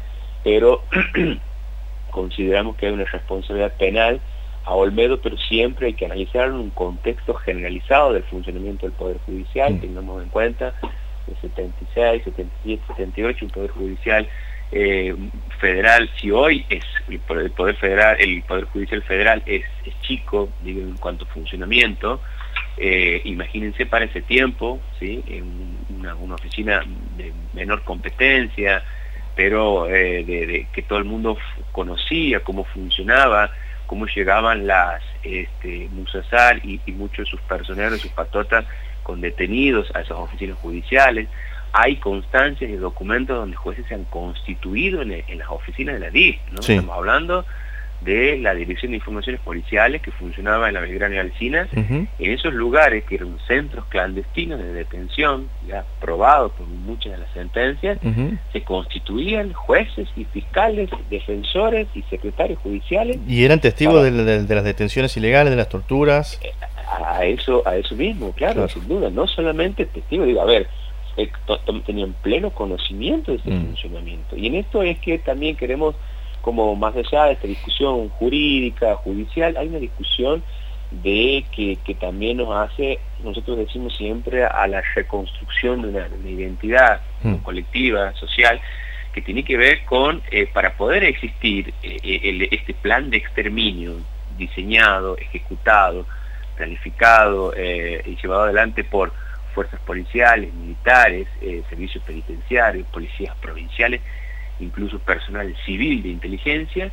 pero 0.45 0.83
consideramos 2.11 2.77
que 2.77 2.87
hay 2.87 2.93
una 2.93 3.03
responsabilidad 3.03 3.73
penal 3.77 4.21
a 4.65 4.73
Olmedo, 4.73 5.19
pero 5.21 5.37
siempre 5.37 5.87
hay 5.87 5.93
que 5.93 6.05
analizar 6.05 6.47
en 6.47 6.53
un 6.53 6.69
contexto 6.69 7.33
generalizado 7.33 8.13
del 8.13 8.23
funcionamiento 8.23 8.85
del 8.85 8.93
Poder 8.93 9.17
Judicial, 9.25 9.73
mm. 9.73 9.79
tengamos 9.81 10.23
en 10.23 10.29
cuenta 10.29 10.73
76, 11.41 12.23
77, 12.23 12.83
78, 12.87 13.45
un 13.45 13.51
poder 13.51 13.71
judicial 13.71 14.27
eh, 14.71 15.15
federal, 15.59 16.09
si 16.19 16.31
hoy 16.31 16.65
es 16.69 16.83
el 17.09 17.19
poder 17.51 17.75
federal, 17.75 18.15
el 18.19 18.41
poder 18.43 18.65
judicial 18.65 19.01
federal 19.03 19.43
es, 19.45 19.63
chico, 20.01 20.49
digo, 20.63 20.81
en 20.81 20.97
cuanto 20.97 21.25
a 21.25 21.27
funcionamiento, 21.27 22.21
eh, 22.77 23.21
imagínense 23.25 23.85
para 23.85 24.05
ese 24.05 24.21
tiempo, 24.21 24.79
¿sí? 24.99 25.23
en 25.27 25.77
una, 25.99 26.35
oficina 26.35 26.83
de 27.17 27.33
menor 27.53 27.83
competencia, 27.83 28.83
pero 29.35 29.87
eh, 29.87 30.23
de, 30.23 30.67
que 30.71 30.81
todo 30.83 30.99
el 30.99 31.05
mundo 31.05 31.37
conocía 31.71 32.39
cómo 32.39 32.63
funcionaba, 32.63 33.51
cómo 33.91 34.05
llegaban 34.05 34.67
las 34.67 35.03
este, 35.21 35.89
Musasar 35.91 36.65
y, 36.65 36.79
y 36.85 36.93
muchos 36.93 37.25
de 37.25 37.31
sus 37.31 37.41
personeros, 37.41 37.99
sus 37.99 38.11
patotas, 38.11 38.63
con 39.03 39.19
detenidos 39.19 39.93
a 39.93 39.99
esas 39.99 40.17
oficinas 40.17 40.57
judiciales. 40.59 41.27
Hay 41.73 41.97
constancias 41.97 42.71
y 42.71 42.77
documentos 42.77 43.35
donde 43.35 43.57
jueces 43.57 43.85
se 43.87 43.95
han 43.95 44.05
constituido 44.05 45.01
en, 45.01 45.09
las 45.37 45.49
oficinas 45.49 45.95
de 45.95 45.99
la 45.99 46.09
DIF. 46.09 46.37
¿no? 46.53 46.61
Estamos 46.61 46.95
hablando 46.95 47.45
de 48.01 48.37
la 48.37 48.53
Dirección 48.53 48.91
de 48.91 48.97
Informaciones 48.97 49.41
Policiales 49.41 50.01
que 50.01 50.11
funcionaba 50.11 50.67
en 50.67 50.73
la 50.73 50.81
Belgrano 50.81 51.15
y 51.15 51.19
Alcina, 51.19 51.67
en 51.71 52.09
esos 52.19 52.53
lugares 52.53 53.03
que 53.05 53.15
eran 53.15 53.37
centros 53.47 53.85
clandestinos 53.89 54.59
de 54.59 54.73
detención, 54.73 55.47
ya 55.67 55.85
probados 55.99 56.51
por 56.53 56.67
muchas 56.67 57.13
de 57.13 57.17
las 57.19 57.31
sentencias, 57.31 57.99
se 58.51 58.61
constituían 58.63 59.53
jueces 59.53 60.09
y 60.15 60.25
fiscales, 60.25 60.89
defensores 61.09 61.87
y 61.93 62.01
secretarios 62.03 62.59
judiciales. 62.59 63.17
¿Y 63.27 63.45
eran 63.45 63.59
testigos 63.59 64.03
de, 64.03 64.11
las 64.11 64.63
detenciones 64.63 65.15
ilegales, 65.17 65.51
de 65.51 65.57
las 65.57 65.69
torturas? 65.69 66.39
Eh, 66.43 66.51
a 67.05 67.25
eso, 67.25 67.63
a 67.65 67.77
eso 67.77 67.95
mismo, 67.95 68.33
claro, 68.33 68.67
sin 68.67 68.87
duda, 68.87 69.09
no 69.09 69.27
solamente 69.27 69.85
testigo, 69.85 70.25
digo, 70.25 70.41
a 70.41 70.45
ver, 70.45 70.67
eh, 71.17 71.29
tenían 71.85 72.13
pleno 72.21 72.51
conocimiento 72.51 73.31
de 73.31 73.37
ese 73.37 73.49
mm. 73.49 73.65
funcionamiento. 73.65 74.37
Y 74.37 74.47
en 74.47 74.55
esto 74.55 74.81
es 74.81 74.97
que 74.99 75.19
también 75.19 75.55
queremos, 75.55 75.95
como 76.41 76.75
más 76.75 76.95
allá 76.95 77.25
de 77.25 77.33
esta 77.33 77.47
discusión 77.47 78.09
jurídica, 78.09 78.95
judicial, 78.95 79.55
hay 79.57 79.67
una 79.67 79.79
discusión 79.79 80.43
de 80.91 81.45
que, 81.55 81.77
que 81.85 81.95
también 81.95 82.37
nos 82.37 82.53
hace, 82.55 82.99
nosotros 83.23 83.57
decimos 83.57 83.95
siempre, 83.95 84.43
a 84.43 84.67
la 84.67 84.81
reconstrucción 84.95 85.81
de 85.81 85.87
una, 85.89 86.07
identidad 86.25 87.01
mm. 87.23 87.35
colectiva, 87.35 88.13
social, 88.13 88.59
que 89.13 89.21
tiene 89.21 89.43
que 89.43 89.57
ver 89.57 89.83
con, 89.85 90.21
eh, 90.31 90.47
para 90.51 90.73
poder 90.73 91.03
existir 91.03 91.73
eh, 91.83 92.47
este 92.51 92.73
plan 92.73 93.09
de 93.09 93.17
exterminio 93.17 93.95
diseñado, 94.37 95.17
ejecutado, 95.17 96.05
planificado 96.55 97.53
eh, 97.55 98.01
y 98.05 98.15
llevado 98.21 98.43
adelante 98.43 98.83
por 98.83 99.11
fuerzas 99.53 99.79
policiales, 99.81 100.53
militares, 100.53 101.27
servicios 101.67 102.01
penitenciarios, 102.05 102.87
policías 102.87 103.35
provinciales, 103.41 103.99
incluso 104.61 104.99
personal 104.99 105.55
civil 105.65 106.03
de 106.03 106.09
inteligencia, 106.09 106.91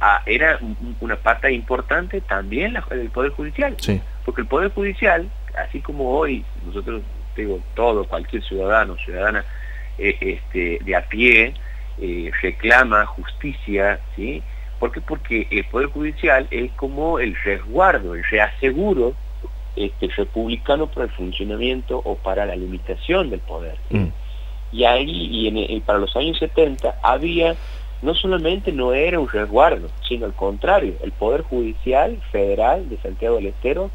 ah, 0.00 0.22
era 0.26 0.58
una 1.00 1.16
parte 1.16 1.52
importante 1.52 2.20
también 2.20 2.72
la, 2.74 2.84
del 2.90 3.10
Poder 3.10 3.32
Judicial. 3.32 3.76
Porque 4.24 4.42
el 4.42 4.46
Poder 4.46 4.72
Judicial, 4.72 5.28
así 5.56 5.80
como 5.80 6.10
hoy 6.10 6.44
nosotros 6.64 7.02
digo 7.36 7.60
todo, 7.74 8.04
cualquier 8.04 8.42
ciudadano, 8.42 8.96
ciudadana 8.96 9.44
eh, 9.98 10.16
este, 10.20 10.78
de 10.84 10.96
a 10.96 11.08
pie, 11.08 11.54
eh, 12.00 12.30
reclama 12.42 13.06
justicia, 13.06 14.00
¿sí? 14.16 14.42
¿Por 14.78 14.92
qué? 14.92 15.00
Porque 15.00 15.48
el 15.50 15.64
Poder 15.64 15.88
Judicial 15.88 16.46
es 16.50 16.70
como 16.72 17.18
el 17.18 17.36
resguardo, 17.44 18.14
el 18.14 18.24
reaseguro 18.24 19.14
este, 19.74 20.08
republicano 20.08 20.88
para 20.88 21.06
el 21.06 21.12
funcionamiento 21.12 22.00
o 22.04 22.16
para 22.16 22.46
la 22.46 22.56
limitación 22.56 23.30
del 23.30 23.40
poder. 23.40 23.76
Mm. 23.90 24.06
Y 24.72 24.84
ahí, 24.84 25.48
y 25.48 25.80
para 25.80 25.98
los 25.98 26.14
años 26.16 26.38
70, 26.38 26.98
había, 27.02 27.56
no 28.02 28.14
solamente 28.14 28.72
no 28.72 28.92
era 28.92 29.18
un 29.18 29.28
resguardo, 29.28 29.88
sino 30.06 30.26
al 30.26 30.34
contrario, 30.34 30.94
el 31.02 31.12
Poder 31.12 31.42
Judicial 31.42 32.20
Federal 32.30 32.88
de 32.88 32.98
Santiago 32.98 33.36
del 33.36 33.46
Estero 33.46 33.90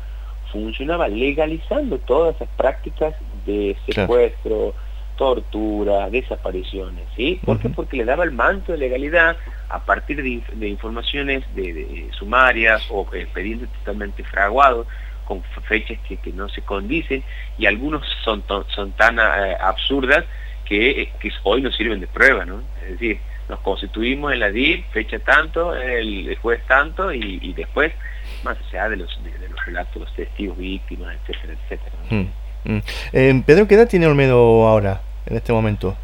funcionaba 0.51 1.08
legalizando 1.08 1.98
todas 2.00 2.36
esas 2.36 2.50
prácticas 2.56 3.15
de 3.46 3.75
secuestro, 3.88 4.74
tortura, 5.18 6.10
desapariciones, 6.10 7.06
¿sí? 7.15 7.39
¿Por 7.44 7.60
qué? 7.60 7.70
Porque 7.70 7.98
le 7.98 8.06
daba 8.06 8.24
el 8.24 8.32
manto 8.32 8.72
de 8.72 8.77
legalidad 8.77 9.38
a 9.70 9.80
partir 9.80 10.22
de, 10.22 10.68
informaciones 10.68 11.44
de, 11.56 12.10
sumarias 12.18 12.84
o 12.89 13.08
expedientes 13.13 13.70
totalmente 13.80 14.24
fraguados 14.24 14.88
con 15.25 15.42
fechas 15.68 15.98
que, 16.08 16.20
no 16.34 16.50
se 16.50 16.62
condicen 16.62 17.24
y 17.58 17.65
algunos 17.65 18.06
son, 18.24 18.44
son 18.75 18.92
tan 18.94 19.20
eh, 19.20 19.56
absurdas 19.60 20.25
que, 20.65 21.10
hoy 21.43 21.62
nos 21.62 21.75
sirven 21.75 22.00
de 22.00 22.08
prueba, 22.08 22.46
¿no? 22.46 22.62
Es 22.84 22.91
decir, 22.91 23.20
nos 23.50 23.60
constituimos 23.60 24.34
en 24.34 24.39
la 24.39 24.51
fecha 24.91 25.20
tanto, 25.20 25.75
el, 25.75 26.36
juez 26.41 26.62
tanto 26.67 27.13
y, 27.13 27.53
después, 27.53 27.93
más 28.43 28.58
allá 28.70 28.89
de 28.89 28.98
los, 28.98 29.24
de, 29.24 29.50
los 29.50 29.65
relatos, 29.65 30.01
los 30.01 30.13
testigos, 30.15 30.58
víctimas, 30.58 31.15
etcétera, 31.22 31.53
etcétera. 31.53 31.96
Mm, 32.10 32.74
mm. 32.74 32.82
Eh, 33.13 33.43
Pedro, 33.46 33.67
¿qué 33.67 33.75
edad 33.75 33.88
tiene 33.88 34.08
Olmedo 34.08 34.67
ahora, 34.67 35.01
en 35.25 35.38
este 35.38 35.51
momento? 35.53 35.98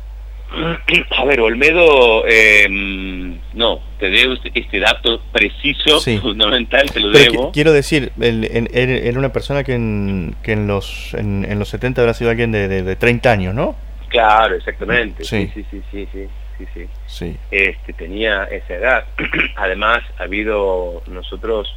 A 1.18 1.26
ver, 1.26 1.40
Olmedo, 1.42 2.26
em, 2.28 3.38
no, 3.54 3.80
te 4.00 4.10
debo 4.10 4.34
este, 4.34 4.52
este 4.56 4.80
dato 4.80 5.22
preciso, 5.32 6.00
fundamental, 6.22 6.90
te 6.92 7.00
lo 7.00 7.10
debo. 7.10 7.52
quiero 7.52 7.72
decir, 7.72 8.12
era 8.20 9.20
una 9.20 9.32
persona 9.32 9.64
que 9.64 9.76
en, 9.76 10.36
que 10.44 10.54
en 10.54 10.68
los 10.68 11.14
en, 11.14 11.60
los 11.60 11.70
70 11.70 12.02
habrá 12.02 12.14
sido 12.14 12.32
alguien 12.32 12.52
de, 12.52 12.68
de, 12.68 12.96
30 12.96 13.32
años, 13.32 13.54
¿no? 13.54 13.76
Claro, 14.10 14.56
exactamente. 14.56 15.24
Sí, 15.24 15.50
sí, 15.54 15.66
sí, 15.70 15.82
sí, 15.92 16.08
sí. 16.12 16.28
sí, 16.58 16.90
sí. 17.08 17.38
Este, 17.52 17.94
tenía 17.94 18.44
esa 18.46 18.76
edad. 18.76 19.06
Además, 19.56 20.04
ha 20.18 20.24
habido 20.24 21.02
nosotros 21.08 21.74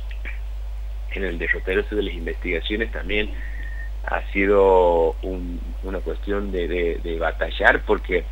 en 1.12 1.25
el 1.25 1.39
derrotero 1.39 1.83
de 1.83 2.03
las 2.03 2.15
investigaciones 2.15 2.91
también 2.91 3.31
ha 4.05 4.23
sido 4.33 5.15
una 5.83 5.99
cuestión 6.01 6.51
de, 6.51 6.99
de 7.03 7.19
batallar 7.19 7.83
porque 7.83 8.25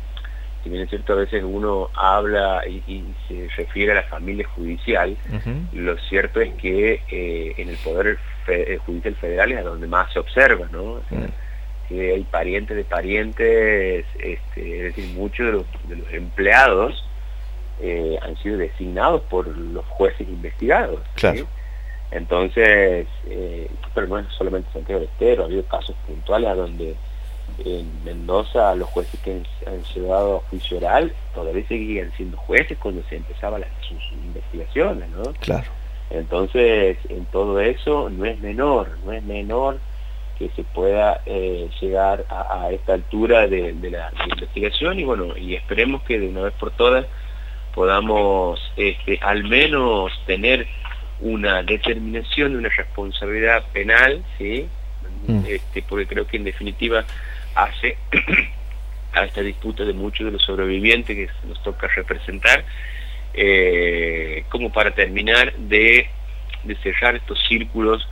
si 0.63 0.69
bien 0.69 0.83
es 0.83 0.89
cierto 0.89 1.13
a 1.13 1.17
veces 1.17 1.43
uno 1.43 1.89
habla 1.95 2.63
y, 2.67 3.03
se 3.27 3.47
refiere 3.55 3.93
a 3.93 3.95
la 3.95 4.03
familia 4.03 4.47
judicial, 4.49 5.17
lo 5.73 5.97
cierto 5.97 6.39
es 6.41 6.53
que 6.55 7.01
eh, 7.09 7.53
en 7.57 7.69
el 7.69 7.77
Poder 7.77 8.17
eh, 8.47 8.77
Judicial 8.85 9.15
Federal 9.15 9.51
es 9.51 9.57
a 9.59 9.63
donde 9.63 9.87
más 9.87 10.11
se 10.13 10.19
observa, 10.19 10.67
¿no? 10.71 11.01
Que 11.91 12.13
hay 12.13 12.23
parientes 12.23 12.77
de 12.77 12.83
parientes, 12.83 14.05
este, 14.19 14.87
es 14.87 14.95
decir, 14.95 15.13
muchos 15.15 15.65
de 15.87 15.95
los, 15.95 16.13
empleados 16.13 17.03
eh, 17.81 18.17
han 18.21 18.37
sido 18.37 18.57
designados 18.57 19.21
por 19.23 19.47
los 19.47 19.85
jueces 19.87 20.27
investigados. 20.27 21.01
Entonces, 22.11 23.07
pero 23.95 24.07
no 24.07 24.19
es 24.19 24.27
solamente 24.37 24.69
Santiago 24.73 24.99
del 24.99 25.09
Estero, 25.09 25.43
ha 25.43 25.45
habido 25.45 25.63
casos 25.63 25.95
puntuales 26.07 26.49
a 26.49 26.55
donde 26.55 26.95
en 27.65 28.03
Mendoza 28.03 28.75
los 28.75 28.89
jueces 28.89 29.19
que 29.21 29.43
han, 29.65 29.83
llevado 29.93 30.37
a 30.37 30.49
juicio 30.49 30.77
oral 30.77 31.13
todavía 31.33 31.67
seguían 31.67 32.11
siendo 32.15 32.37
jueces 32.37 32.77
cuando 32.77 33.03
se 33.09 33.17
empezaban 33.17 33.63
sus 33.81 33.99
investigaciones, 34.11 35.09
¿no? 35.09 35.23
Claro. 35.39 35.69
Entonces, 36.09 36.97
en 37.07 37.25
todo 37.25 37.59
eso 37.59 38.09
no 38.09 38.25
es 38.25 38.39
menor, 38.39 38.97
no 39.05 39.13
es 39.13 39.23
menor 39.23 39.79
que 40.41 40.55
se 40.55 40.63
pueda 40.63 41.21
eh, 41.27 41.69
llegar 41.79 42.25
a, 42.29 42.69
esta 42.71 42.93
altura 42.93 43.47
de, 43.47 43.75
la 43.91 44.11
investigación 44.27 44.99
y 44.99 45.03
bueno, 45.03 45.37
y 45.37 45.53
esperemos 45.53 46.01
que 46.03 46.19
de 46.19 46.29
una 46.29 46.41
vez 46.41 46.53
por 46.53 46.71
todas 46.71 47.05
podamos 47.75 48.59
este, 48.75 49.19
al 49.21 49.43
menos 49.43 50.11
tener 50.25 50.65
una 51.19 51.61
determinación, 51.61 52.55
una 52.55 52.69
responsabilidad 52.69 53.63
penal, 53.71 54.23
¿sí? 54.39 54.67
Mm. 55.27 55.43
Este, 55.47 55.83
porque 55.83 56.07
creo 56.07 56.25
que 56.25 56.37
en 56.37 56.43
definitiva 56.43 57.05
hace 57.53 57.97
a 59.13 59.25
esta 59.25 59.41
disputa 59.41 59.85
de 59.85 59.93
muchos 59.93 60.25
de 60.25 60.31
los 60.31 60.41
sobrevivientes 60.41 61.15
que 61.15 61.29
nos 61.47 61.61
toca 61.61 61.87
representar, 61.87 62.65
eh, 63.35 64.43
como 64.49 64.71
para 64.71 64.91
terminar 64.91 65.53
de, 65.53 66.09
de 66.63 66.75
cerrar 66.77 67.15
estos 67.15 67.39
círculos 67.47 68.07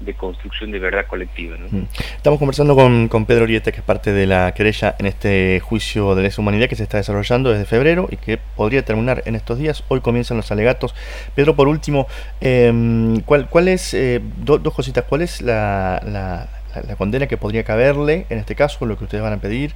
de 0.00 0.14
construcción 0.14 0.70
de 0.70 0.78
verdad 0.78 1.06
colectiva. 1.06 1.56
Mm. 1.56 1.84
Estamos 2.16 2.38
conversando 2.38 2.74
con, 2.74 3.08
con 3.08 3.26
Pedro 3.26 3.44
Oriete, 3.44 3.72
que 3.72 3.78
es 3.78 3.84
parte 3.84 4.12
de 4.12 4.26
la 4.26 4.52
querella 4.52 4.94
en 4.98 5.06
este 5.06 5.60
juicio 5.60 6.14
de 6.14 6.22
lesa 6.22 6.40
humanidad 6.40 6.68
que 6.68 6.76
se 6.76 6.82
está 6.82 6.98
desarrollando 6.98 7.50
desde 7.50 7.64
febrero 7.64 8.08
y 8.10 8.16
que 8.16 8.38
podría 8.38 8.84
terminar 8.84 9.22
en 9.26 9.34
estos 9.34 9.58
días. 9.58 9.84
Hoy 9.88 10.00
comienzan 10.00 10.36
los 10.36 10.50
alegatos. 10.50 10.94
Pedro, 11.34 11.56
por 11.56 11.68
último, 11.68 12.06
eh, 12.40 13.20
¿cuál, 13.24 13.48
cuál 13.48 13.68
es, 13.68 13.94
eh, 13.94 14.20
dos 14.38 14.74
cositas, 14.74 15.04
cuál 15.04 15.22
es 15.22 15.40
la, 15.40 16.48
condena 16.96 17.26
que 17.26 17.36
podría 17.36 17.64
caberle, 17.64 18.26
en 18.28 18.38
este 18.38 18.54
caso, 18.54 18.86
lo 18.86 18.96
que 18.96 19.04
ustedes 19.04 19.22
van 19.22 19.32
a 19.32 19.40
pedir. 19.40 19.72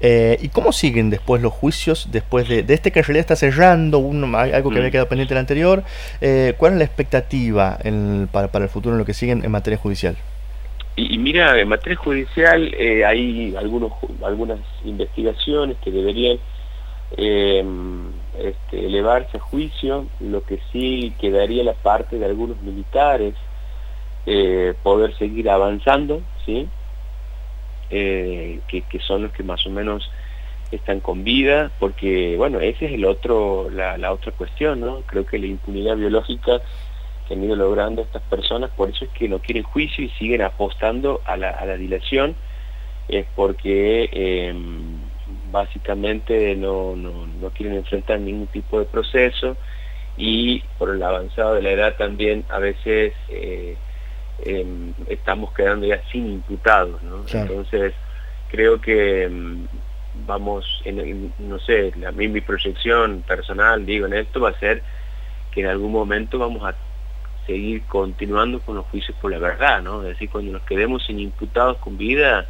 Eh, 0.00 0.38
¿Y 0.40 0.48
cómo 0.48 0.72
siguen 0.72 1.10
después 1.10 1.42
los 1.42 1.52
juicios, 1.52 2.08
después 2.10 2.48
de, 2.48 2.64
este 2.68 2.92
que 2.92 3.00
en 3.00 3.04
realidad 3.04 3.20
está 3.20 3.36
cerrando, 3.36 3.98
algo 3.98 4.70
que 4.70 4.76
había 4.76 4.88
mm. 4.88 4.92
quedado 4.92 5.08
pendiente 5.08 5.34
el 5.34 5.38
anterior? 5.38 5.82
Eh, 6.20 6.54
¿Cuál 6.56 6.72
es 6.74 6.78
la 6.78 6.84
expectativa 6.84 7.78
para, 8.30 8.48
para 8.48 8.64
el 8.64 8.70
futuro 8.70 8.94
en 8.94 8.98
lo 8.98 9.04
que 9.04 9.14
siguen 9.14 9.44
en 9.44 9.50
materia 9.50 9.78
judicial? 9.78 10.16
Y, 10.96 11.18
mira, 11.18 11.60
en 11.60 11.68
materia 11.68 11.96
judicial 11.96 12.74
eh, 12.74 13.04
hay 13.04 13.54
algunos, 13.56 13.92
algunas 14.24 14.58
investigaciones 14.84 15.76
que 15.84 15.90
deberían 15.90 16.38
este, 17.10 18.86
elevarse 18.86 19.36
a 19.36 19.40
juicio, 19.40 20.06
lo 20.20 20.42
que 20.42 20.60
sí 20.72 21.12
quedaría 21.20 21.64
la 21.64 21.72
parte 21.72 22.18
de 22.18 22.26
algunos 22.26 22.60
militares 22.62 23.34
eh, 24.26 24.74
poder 24.82 25.16
seguir 25.16 25.48
avanzando, 25.48 26.20
¿sí? 26.48 26.66
Eh, 27.90 28.60
que, 28.68 29.00
son 29.00 29.24
los 29.24 29.32
que 29.32 29.42
más 29.42 29.66
o 29.66 29.70
menos 29.70 30.10
están 30.70 31.00
con 31.00 31.24
vida, 31.24 31.70
porque, 31.78 32.36
bueno, 32.36 32.60
ese 32.60 32.86
es 32.86 32.92
el 32.92 33.04
otro, 33.04 33.68
la, 33.70 34.12
otra 34.12 34.32
cuestión, 34.32 34.80
¿no? 34.80 35.02
Creo 35.02 35.26
que 35.26 35.38
la 35.38 35.46
impunidad 35.46 35.96
biológica 35.96 36.60
que 37.26 37.34
han 37.34 37.44
ido 37.44 37.54
logrando 37.54 38.00
estas 38.02 38.22
personas, 38.22 38.70
por 38.70 38.88
eso 38.88 39.04
es 39.04 39.10
que 39.10 39.28
no 39.28 39.40
quieren 39.40 39.62
juicio 39.62 40.02
y 40.04 40.08
siguen 40.10 40.40
apostando 40.40 41.20
a 41.26 41.36
la, 41.36 41.76
dilación, 41.76 42.34
es 43.08 43.26
porque 43.36 44.08
em, 44.12 44.98
básicamente 45.52 46.56
no, 46.56 46.96
no, 46.96 47.50
quieren 47.50 47.76
enfrentar 47.76 48.20
ningún 48.20 48.46
tipo 48.46 48.78
de 48.78 48.86
proceso 48.86 49.56
y 50.16 50.60
por 50.78 50.90
el 50.90 51.02
avanzado 51.02 51.54
de 51.54 51.62
la 51.62 51.72
edad 51.72 51.96
también 51.96 52.44
a 52.48 52.58
veces 52.58 53.14
eh, 53.28 53.76
Em, 54.40 54.94
estamos 55.08 55.52
quedando 55.52 55.86
ya 55.86 56.00
sin 56.12 56.26
imputados, 56.26 57.02
¿no? 57.02 57.24
Entonces, 57.32 57.92
creo 58.50 58.80
que 58.80 59.24
em, 59.24 59.66
vamos, 60.26 60.80
en, 60.84 61.32
no 61.40 61.58
sé, 61.58 61.92
la, 61.96 62.12
mi 62.12 62.40
proyección 62.40 63.22
personal, 63.26 63.84
digo, 63.84 64.06
en 64.06 64.14
esto 64.14 64.40
va 64.40 64.50
a 64.50 64.58
ser 64.58 64.82
que 65.50 65.60
en 65.60 65.66
algún 65.66 65.90
momento 65.90 66.38
vamos 66.38 66.62
a 66.64 66.76
seguir 67.46 67.82
continuando 67.84 68.60
con 68.60 68.76
los 68.76 68.86
juicios 68.86 69.16
por 69.20 69.32
la 69.32 69.38
verdad, 69.38 69.82
¿no? 69.82 70.02
Es 70.02 70.10
decir, 70.10 70.30
cuando 70.30 70.52
nos 70.52 70.62
quedemos 70.62 71.04
sin 71.04 71.18
imputados 71.18 71.78
con 71.78 71.98
vida, 71.98 72.46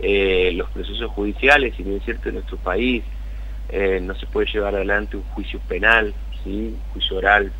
eh, 0.00 0.52
los 0.54 0.70
procesos 0.70 1.10
judiciales, 1.12 1.76
si 1.76 1.84
bien 1.84 1.98
es 1.98 2.04
cierto 2.04 2.30
en 2.30 2.36
nuestro 2.36 2.56
país, 2.56 3.04
eh, 3.68 4.00
no 4.02 4.14
se 4.16 4.26
puede 4.26 4.50
llevar 4.50 4.74
adelante 4.74 5.16
un 5.16 5.22
juicio 5.22 5.60
penal, 5.68 6.12
¿sí? 6.42 6.74
un 6.74 6.92
juicio 6.92 7.18
oral 7.18 7.52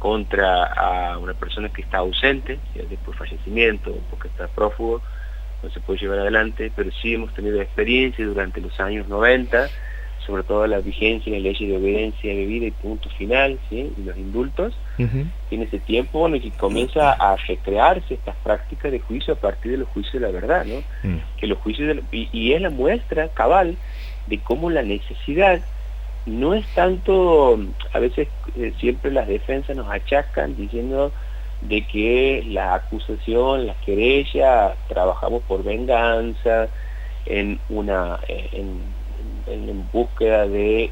contra 0.00 0.64
a 0.64 1.18
una 1.18 1.34
persona 1.34 1.68
que 1.68 1.82
está 1.82 1.98
ausente, 1.98 2.58
ya 2.74 2.82
por 3.04 3.14
fallecimiento, 3.14 3.96
porque 4.10 4.28
está 4.28 4.48
prófugo, 4.48 5.00
no 5.62 5.70
se 5.70 5.78
puede 5.78 6.00
llevar 6.00 6.20
adelante, 6.20 6.72
pero 6.74 6.90
sí 6.90 7.14
hemos 7.14 7.32
tenido 7.34 7.60
experiencia 7.60 8.26
durante 8.26 8.60
los 8.60 8.80
años 8.80 9.06
90, 9.08 9.68
sobre 10.26 10.42
todo 10.42 10.66
la 10.66 10.80
vigencia 10.80 11.30
en 11.30 11.42
la 11.42 11.50
ley 11.50 11.66
de 11.66 11.76
obediencia 11.76 12.34
de 12.34 12.46
vida 12.46 12.66
y 12.66 12.70
punto 12.70 13.10
final, 13.10 13.58
¿sí? 13.68 13.92
y 13.96 14.02
los 14.02 14.16
indultos, 14.16 14.74
en 14.98 15.62
ese 15.62 15.78
tiempo 15.78 16.20
bueno, 16.20 16.40
que 16.40 16.50
comienza 16.50 17.12
a 17.12 17.36
recrearse 17.36 18.14
estas 18.14 18.36
prácticas 18.36 18.90
de 18.92 19.00
juicio 19.00 19.34
a 19.34 19.36
partir 19.36 19.72
de 19.72 19.78
los 19.78 19.88
juicios 19.88 20.14
de 20.14 20.20
la 20.20 20.30
verdad, 20.30 20.64
¿no? 20.64 20.80
Mm. 21.02 21.20
que 21.38 21.46
los 21.46 21.58
juicios 21.58 21.98
y, 22.10 22.28
y 22.32 22.52
es 22.52 22.60
la 22.60 22.70
muestra 22.70 23.28
cabal 23.28 23.76
de 24.26 24.38
cómo 24.38 24.70
la 24.70 24.82
necesidad 24.82 25.60
no 26.26 26.54
es 26.54 26.66
tanto, 26.74 27.58
a 27.92 27.98
veces 27.98 28.28
eh, 28.56 28.72
siempre 28.78 29.10
las 29.10 29.26
defensas 29.26 29.76
nos 29.76 29.90
achacan 29.90 30.56
diciendo 30.56 31.12
de 31.62 31.86
que 31.86 32.44
la 32.46 32.74
acusación, 32.74 33.66
la 33.66 33.74
querella, 33.74 34.74
trabajamos 34.88 35.42
por 35.42 35.62
venganza, 35.62 36.68
en 37.26 37.60
una 37.68 38.18
en, 38.28 39.00
búsqueda 39.92 40.46
de 40.46 40.90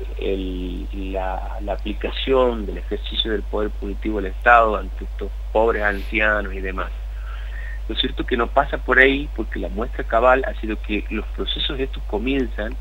la, 0.93 1.59
la, 1.61 1.73
aplicación 1.73 2.67
del 2.67 2.79
ejercicio 2.79 3.31
del 3.31 3.43
poder 3.43 3.71
punitivo 3.71 4.21
del 4.21 4.33
Estado 4.33 4.77
ante 4.77 5.05
estos 5.05 5.31
pobres 5.53 5.83
ancianos 5.83 6.53
y 6.53 6.61
demás. 6.61 6.91
Lo 7.89 7.95
cierto 7.95 8.27
que 8.27 8.37
no 8.37 8.49
pasa 8.49 8.79
por 8.79 8.99
ahí 8.99 9.29
porque 9.37 9.61
la 9.61 9.69
muestra 9.69 10.05
cabal 10.05 10.45
ha 10.47 10.55
sido 10.61 10.81
que 10.83 11.05
los 11.11 11.25
procesos 11.29 11.79
estos 11.79 12.03
comienzan 12.05 12.75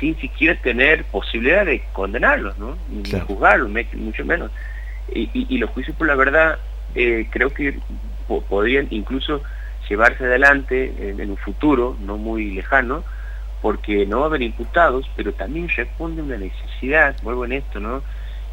sin 0.00 0.16
siquiera 0.18 0.54
tener 0.60 1.04
posibilidad 1.04 1.64
de 1.66 1.82
condenarlos, 1.92 2.58
¿no? 2.58 2.76
ni 2.90 3.10
juzgarlos, 3.20 3.70
mucho 3.94 4.24
menos. 4.24 4.50
Y, 5.12 5.56
los 5.58 5.70
juicios 5.70 5.96
por 5.96 6.06
la 6.06 6.14
verdad 6.14 6.58
eh, 6.94 7.26
creo 7.30 7.52
que 7.52 7.78
podrían 8.48 8.88
incluso 8.90 9.42
llevarse 9.88 10.24
adelante 10.24 10.92
en, 10.98 11.30
un 11.30 11.36
futuro 11.36 11.96
no 12.00 12.16
muy 12.18 12.52
lejano, 12.52 13.04
porque 13.62 14.06
no 14.06 14.18
va 14.18 14.24
a 14.24 14.28
haber 14.28 14.42
imputados, 14.42 15.08
pero 15.16 15.32
también 15.32 15.68
responde 15.68 16.22
una 16.22 16.36
necesidad, 16.36 17.16
vuelvo 17.22 17.44
en 17.44 17.52
esto, 17.52 17.80
¿no? 17.80 18.02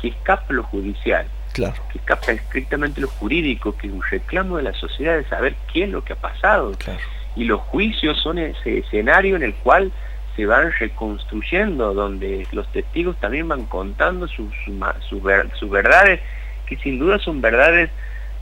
que 0.01 0.07
escapa 0.09 0.53
lo 0.53 0.63
judicial, 0.63 1.27
claro. 1.53 1.75
que 1.91 1.99
escapa 1.99 2.31
estrictamente 2.31 3.01
lo 3.01 3.07
jurídico, 3.07 3.75
que 3.75 3.87
es 3.87 3.93
un 3.93 4.01
reclamo 4.01 4.57
de 4.57 4.63
la 4.63 4.73
sociedad 4.73 5.17
de 5.17 5.25
saber 5.25 5.55
qué 5.71 5.83
es 5.83 5.89
lo 5.89 6.03
que 6.03 6.13
ha 6.13 6.17
pasado. 6.17 6.71
Y 7.35 7.43
los 7.43 7.59
juicios 7.61 8.17
son 8.21 8.39
ese 8.39 8.79
escenario 8.79 9.35
en 9.35 9.43
el 9.43 9.53
cual 9.55 9.91
se 10.35 10.45
van 10.45 10.71
reconstruyendo, 10.77 11.93
donde 11.93 12.47
los 12.51 12.69
testigos 12.71 13.17
también 13.19 13.47
van 13.47 13.65
contando 13.65 14.27
sus, 14.27 14.53
sus, 15.07 15.71
verdades, 15.71 16.19
que 16.65 16.75
sin 16.77 16.99
duda 16.99 17.19
son 17.19 17.41
verdades 17.41 17.89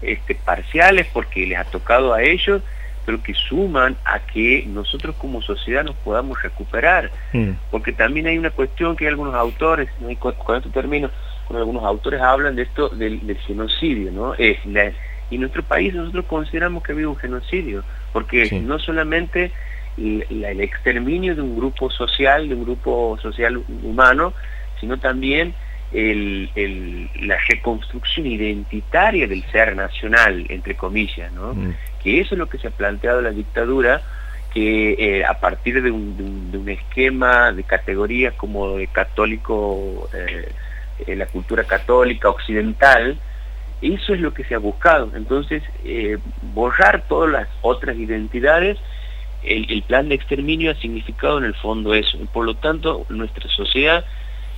este, 0.02 0.36
parciales 0.36 1.08
porque 1.14 1.46
les 1.46 1.58
ha 1.58 1.66
tocado 1.66 2.14
a 2.14 2.24
ellos, 2.24 2.62
pero 3.06 3.22
que 3.22 3.34
suman 3.34 3.98
a 4.06 4.20
que 4.20 4.66
nosotros 4.68 5.16
como 5.18 5.42
sociedad 5.42 5.84
nos 5.84 5.96
podamos 5.98 6.42
recuperar. 6.42 7.12
Mm. 7.34 7.52
Porque 7.70 7.92
también 7.92 8.28
hay 8.28 8.38
una 8.38 8.50
cuestión 8.50 8.96
que 8.96 9.06
hay 9.06 9.10
algunos 9.10 9.36
autores, 9.36 9.90
con, 10.20 10.56
esto 10.56 10.70
termino, 10.70 11.12
con 11.48 11.58
algunos 11.58 11.84
autores 11.84 12.22
hablan 12.22 12.56
de 12.56 12.64
esto 12.64 12.90
del, 12.90 13.38
genocidio, 13.46 14.12
¿no? 14.12 14.34
Es 14.36 14.58
y 15.30 15.36
en 15.36 15.42
nuestro 15.42 15.64
país 15.64 15.94
nosotros 15.94 16.26
consideramos 16.26 16.84
que 16.84 16.92
ha 16.92 16.96
habido 16.96 17.10
un 17.10 17.16
genocidio, 17.16 17.84
porque 18.12 18.62
no 18.62 18.78
solamente 18.78 19.52
el, 19.98 20.62
exterminio 20.62 21.36
de 21.36 21.42
un 21.42 21.56
grupo 21.56 21.90
social, 21.90 22.50
de 22.50 22.56
un 22.56 22.64
grupo 22.64 23.18
social 23.22 23.62
humano, 23.84 24.34
sino 24.80 24.98
también 25.00 25.54
la 25.94 27.38
reconstrucción 27.48 28.26
identitaria 28.26 29.28
del 29.28 29.44
ser 29.52 29.76
nacional, 29.76 30.46
entre 30.50 30.76
comillas, 30.76 31.32
¿no? 31.34 31.54
Mm. 31.54 31.76
que 32.02 32.20
eso 32.20 32.34
es 32.34 32.40
lo 32.40 32.50
que 32.50 32.58
se 32.58 32.68
ha 32.68 32.72
planteado 32.72 33.22
la 33.22 33.30
dictadura, 33.30 34.02
que 34.54 34.94
eh, 34.98 35.26
a 35.26 35.40
partir 35.40 35.82
de 35.82 35.92
un, 35.92 36.66
esquema 36.68 37.52
de 37.52 37.64
categorías 37.64 38.34
como 38.36 38.78
de 38.78 38.88
católico, 38.88 40.10
eh, 40.14 41.16
la 41.16 41.26
cultura 41.28 41.64
católica 41.64 42.30
occidental, 42.30 43.18
eso 43.82 44.14
es 44.14 44.22
lo 44.22 44.34
que 44.34 44.46
se 44.46 44.56
ha 44.56 44.60
buscado. 44.60 45.12
Entonces, 45.16 45.62
eh, 45.84 46.18
borrar 46.54 47.04
todas 47.08 47.32
las 47.32 47.48
otras 47.62 47.98
identidades 47.98 48.78
el, 49.44 49.84
plan 49.84 50.10
de 50.10 50.16
exterminio 50.16 50.72
ha 50.72 50.76
significado 50.76 51.38
en 51.38 51.46
el 51.46 51.56
fondo 51.56 51.94
eso. 51.94 52.18
Por 52.32 52.46
lo 52.46 52.56
tanto, 52.56 53.06
nuestra 53.10 53.50
sociedad 53.50 54.06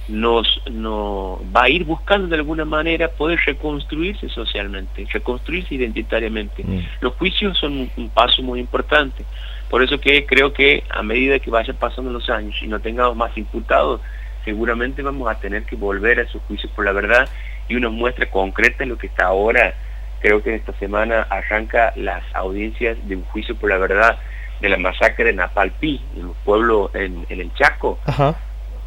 nos 0.08 0.62
no, 0.70 1.42
va 1.56 1.64
a 1.64 1.70
ir 1.70 1.84
buscando 1.84 2.28
de 2.28 2.36
alguna 2.36 2.64
manera 2.64 3.10
poder 3.10 3.40
reconstruirse 3.44 4.30
socialmente, 4.30 5.08
reconstruirse 5.12 5.76
identitariamente. 5.76 6.64
Mm. 6.64 6.86
Los 7.02 7.14
juicios 7.16 7.58
son 7.58 7.90
un, 7.96 8.10
paso 8.10 8.44
muy 8.44 8.60
importante. 8.60 9.26
Por 9.70 9.82
eso 9.82 10.00
que 10.00 10.26
creo 10.26 10.54
que 10.54 10.84
a 10.90 11.02
medida 11.02 11.40
que 11.40 11.50
vayan 11.50 11.76
pasando 11.78 12.12
los 12.12 12.30
años 12.30 12.56
y 12.62 12.68
no 12.68 12.80
tengamos 12.80 13.16
más 13.16 13.36
imputados, 13.36 14.00
seguramente 14.44 15.02
vamos 15.02 15.30
a 15.30 15.40
tener 15.40 15.64
que 15.64 15.76
volver 15.76 16.20
a 16.20 16.24
esos 16.24 16.42
juicios 16.44 16.72
por 16.74 16.86
la 16.86 16.92
verdad 16.92 17.28
y 17.68 17.76
una 17.76 17.90
muestra 17.90 18.30
concreta 18.30 18.84
en 18.84 18.90
lo 18.90 18.98
que 18.98 19.08
está 19.08 19.26
ahora. 19.26 19.74
Creo 20.22 20.44
que 20.44 20.50
en 20.50 20.56
esta 20.58 20.74
semana 20.74 21.24
arranca 21.30 21.94
las 21.96 22.24
audiencias 22.36 22.98
de 23.08 23.16
un 23.16 23.24
juicio 23.24 23.56
por 23.56 23.72
la 23.72 23.78
verdad 23.78 24.20
de 24.60 24.70
la 24.70 24.78
masacre 24.78 25.26
de 25.26 25.34
Napalpí, 25.34 26.02
en 26.16 26.26
un 26.26 26.34
pueblo 26.46 26.92
en, 26.94 27.26
el 27.30 27.54
Chaco, 27.56 28.00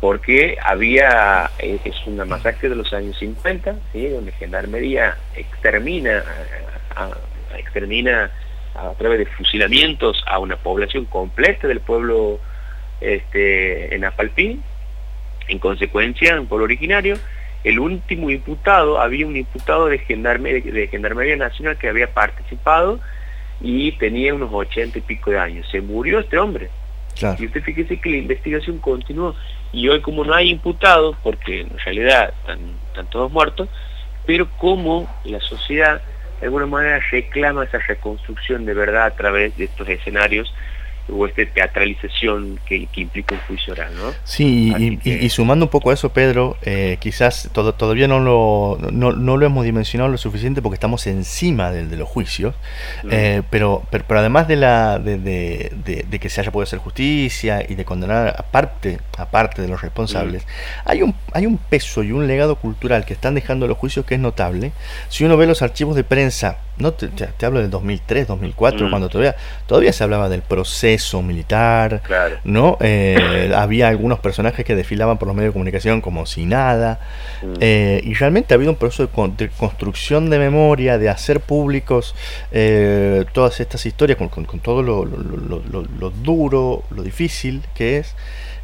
porque 0.01 0.57
había, 0.63 1.51
eh, 1.59 1.79
es 1.85 1.97
una 2.07 2.25
masacre 2.25 2.69
de 2.69 2.77
los 2.77 2.93
años 2.93 3.19
50, 3.19 3.77
¿sí? 3.93 4.09
donde 4.09 4.33
Gendarmería 4.33 5.17
extermina, 5.35 6.23
a, 6.95 7.11
extermina 7.57 8.31
a 8.75 8.93
través 8.93 9.19
de 9.19 9.27
fusilamientos 9.27 10.23
a 10.27 10.39
una 10.39 10.57
población 10.57 11.05
completa 11.07 11.67
del 11.67 11.81
pueblo 11.81 12.39
este, 13.01 13.95
en 13.95 14.03
Napalpí, 14.03 14.61
en 15.49 15.59
consecuencia, 15.59 16.41
un 16.41 16.47
pueblo 16.47 16.65
originario, 16.65 17.17
el 17.65 17.81
último 17.81 18.31
imputado, 18.31 19.01
había 19.01 19.27
un 19.27 19.37
imputado 19.37 19.87
de 19.87 19.99
Gendarmería, 19.99 20.73
de 20.73 20.89
Gendarmería 20.89 21.37
Nacional 21.37 21.77
que 21.77 21.89
había 21.89 22.13
participado 22.13 23.01
y 23.61 23.93
tenía 23.93 24.35
unos 24.35 24.51
ochenta 24.53 24.99
y 24.99 25.03
pico 25.03 25.31
de 25.31 25.39
años. 25.39 25.67
Se 25.71 25.81
murió 25.81 26.21
este 26.21 26.39
hombre. 26.39 26.71
Y 27.39 27.47
usted 27.47 27.63
fíjese 27.63 28.01
que 28.01 28.11
la 28.11 28.17
investigación 28.19 28.79
continuó. 28.79 29.35
Y 29.73 29.89
hoy 29.89 30.01
como 30.01 30.25
no 30.25 30.35
hay 30.35 30.51
imputados, 30.51 31.17
porque 31.23 31.63
en 31.63 31.79
realidad 31.79 32.33
están, 32.41 32.59
están 32.87 33.07
todos 33.11 33.31
muertos, 33.33 33.69
pero 34.25 34.49
como 34.59 35.09
la 35.25 35.41
sociedad 35.41 36.01
de 36.41 36.47
alguna 36.47 36.67
manera 36.67 37.01
reclama 37.11 37.65
esa 37.65 37.79
reconstrucción 37.79 38.65
de 38.65 38.75
verdad 38.75 39.07
a 39.07 39.17
través 39.17 39.57
de 39.57 39.65
estos 39.65 39.89
escenarios 39.89 40.55
o 41.11 41.27
esta 41.27 41.43
teatralización 41.47 42.59
que, 42.67 42.89
implica 42.97 43.35
un 43.35 43.41
juicio 43.43 43.73
oral, 43.73 43.95
¿no? 43.97 44.13
Sí, 44.25 44.99
y, 45.05 45.29
sumando 45.31 45.67
un 45.67 45.71
poco 45.71 45.91
a 45.91 45.95
eso, 45.95 46.11
Pedro, 46.11 46.57
eh, 46.63 46.99
quizás 47.01 47.49
todavía 47.53 48.09
no 48.09 48.21
lo, 48.21 48.79
no, 48.91 49.13
lo 49.13 49.47
hemos 49.47 49.65
dimensionado 49.65 50.11
lo 50.11 50.19
suficiente 50.19 50.63
porque 50.63 50.75
estamos 50.75 51.07
encima 51.07 51.71
del, 51.71 51.91
de 51.91 51.97
los 51.97 52.09
juicios, 52.09 52.55
mm. 53.05 53.09
eh, 53.11 53.43
pero, 53.51 53.83
pero, 53.91 54.05
además 54.19 54.49
de, 54.49 54.57
la, 54.57 54.99
de, 54.99 55.19
de, 55.19 56.19
que 56.19 56.29
se 56.29 56.41
haya 56.41 56.51
podido 56.51 56.65
hacer 56.65 56.79
justicia 56.79 57.65
y 57.67 57.75
de 57.75 57.85
condenar 57.85 58.35
aparte, 58.37 58.99
aparte 59.17 59.63
de 59.63 59.69
los 59.69 59.81
responsables, 59.81 60.45
mm. 60.45 60.49
hay, 60.85 61.03
un, 61.03 61.15
hay 61.33 61.47
un 61.47 61.59
peso 61.59 62.03
y 62.03 62.13
un 62.13 62.27
legado 62.27 62.57
cultural 62.57 63.05
que 63.05 63.15
están 63.15 63.35
dejando 63.35 63.67
los 63.67 63.79
juicios 63.79 64.05
que 64.05 64.15
es 64.15 64.21
notable. 64.21 64.73
Si 65.09 65.25
uno 65.25 65.37
ve 65.37 65.47
los 65.47 65.63
archivos 65.63 65.97
de 65.97 66.05
prensa 66.05 66.59
no 66.79 66.93
te, 66.93 67.09
te, 67.09 67.47
hablo 67.47 67.61
del 67.61 67.71
2003, 67.71 68.29
2004, 68.29 68.87
mm. 68.87 68.91
cuando 68.91 69.09
todavía 69.09 69.37
todavía 69.67 69.93
se 69.93 70.05
hablaba 70.05 70.29
del 70.29 70.43
proceso 70.43 71.23
militar, 71.23 72.03
¿no? 72.45 72.79
Eh, 72.81 73.53
había 73.57 73.89
algunos 73.89 74.21
personajes 74.21 74.65
que 74.65 74.75
desfilaban 74.75 75.19
por 75.19 75.29
los 75.29 75.37
medios 75.37 75.51
de 75.51 75.53
comunicación 75.55 76.01
como 76.01 76.27
si 76.27 76.47
nada, 76.47 77.01
mm. 77.43 77.55
eh, 77.61 78.01
y 78.05 78.15
realmente 78.15 78.55
ha 78.55 78.57
habido 78.57 78.71
un 78.71 78.79
proceso 78.79 79.07
de, 79.07 79.49
construcción 79.51 80.31
de 80.31 80.39
memoria, 80.39 80.99
de 80.99 81.09
hacer 81.09 81.41
públicos 81.41 82.15
eh, 82.53 83.25
todas 83.33 83.61
estas 83.61 83.85
historias 83.85 84.19
con, 84.19 84.31
todo 84.61 84.83
lo, 84.83 85.05
duro, 86.23 86.85
lo 86.91 87.03
difícil 87.03 87.63
que 87.75 87.99
es. 87.99 88.15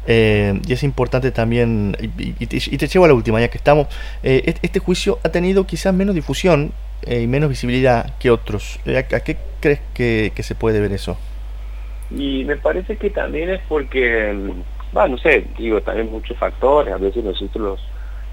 y 0.07 0.73
es 0.73 0.83
importante 0.83 1.31
también, 1.31 1.95
y, 2.17 2.45
te, 2.45 2.87
llevo 2.87 3.05
a 3.05 3.07
la 3.09 3.13
última, 3.13 3.39
ya 3.39 3.49
que 3.49 3.57
estamos, 3.57 3.87
este 4.23 4.79
juicio 4.79 5.19
ha 5.23 5.29
tenido 5.29 5.65
quizás 5.67 5.93
menos 5.93 6.15
difusión 6.15 6.71
eh, 7.03 7.21
y 7.21 7.27
menos 7.27 7.49
visibilidad 7.49 8.17
que 8.17 8.31
otros. 8.31 8.79
Eh, 8.85 8.97
¿A, 8.97 9.03
qué 9.03 9.37
crees 9.59 9.81
que, 9.93 10.31
se 10.43 10.55
puede 10.55 10.79
ver 10.79 10.91
eso? 10.91 11.17
Y 12.11 12.43
me 12.45 12.55
parece 12.55 12.97
que 12.97 13.09
también 13.09 13.49
es 13.49 13.61
porque, 13.67 14.53
bueno, 14.91 15.15
no 15.15 15.17
sé, 15.17 15.45
digo, 15.57 15.81
también 15.81 16.11
muchos 16.11 16.37
factores, 16.37 16.93
a 16.93 16.97
veces 16.97 17.23
nosotros 17.23 17.55
los, 17.55 17.79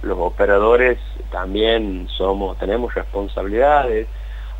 los 0.02 0.18
operadores 0.18 0.98
también 1.30 2.06
somos, 2.16 2.58
tenemos 2.58 2.94
responsabilidades, 2.94 4.06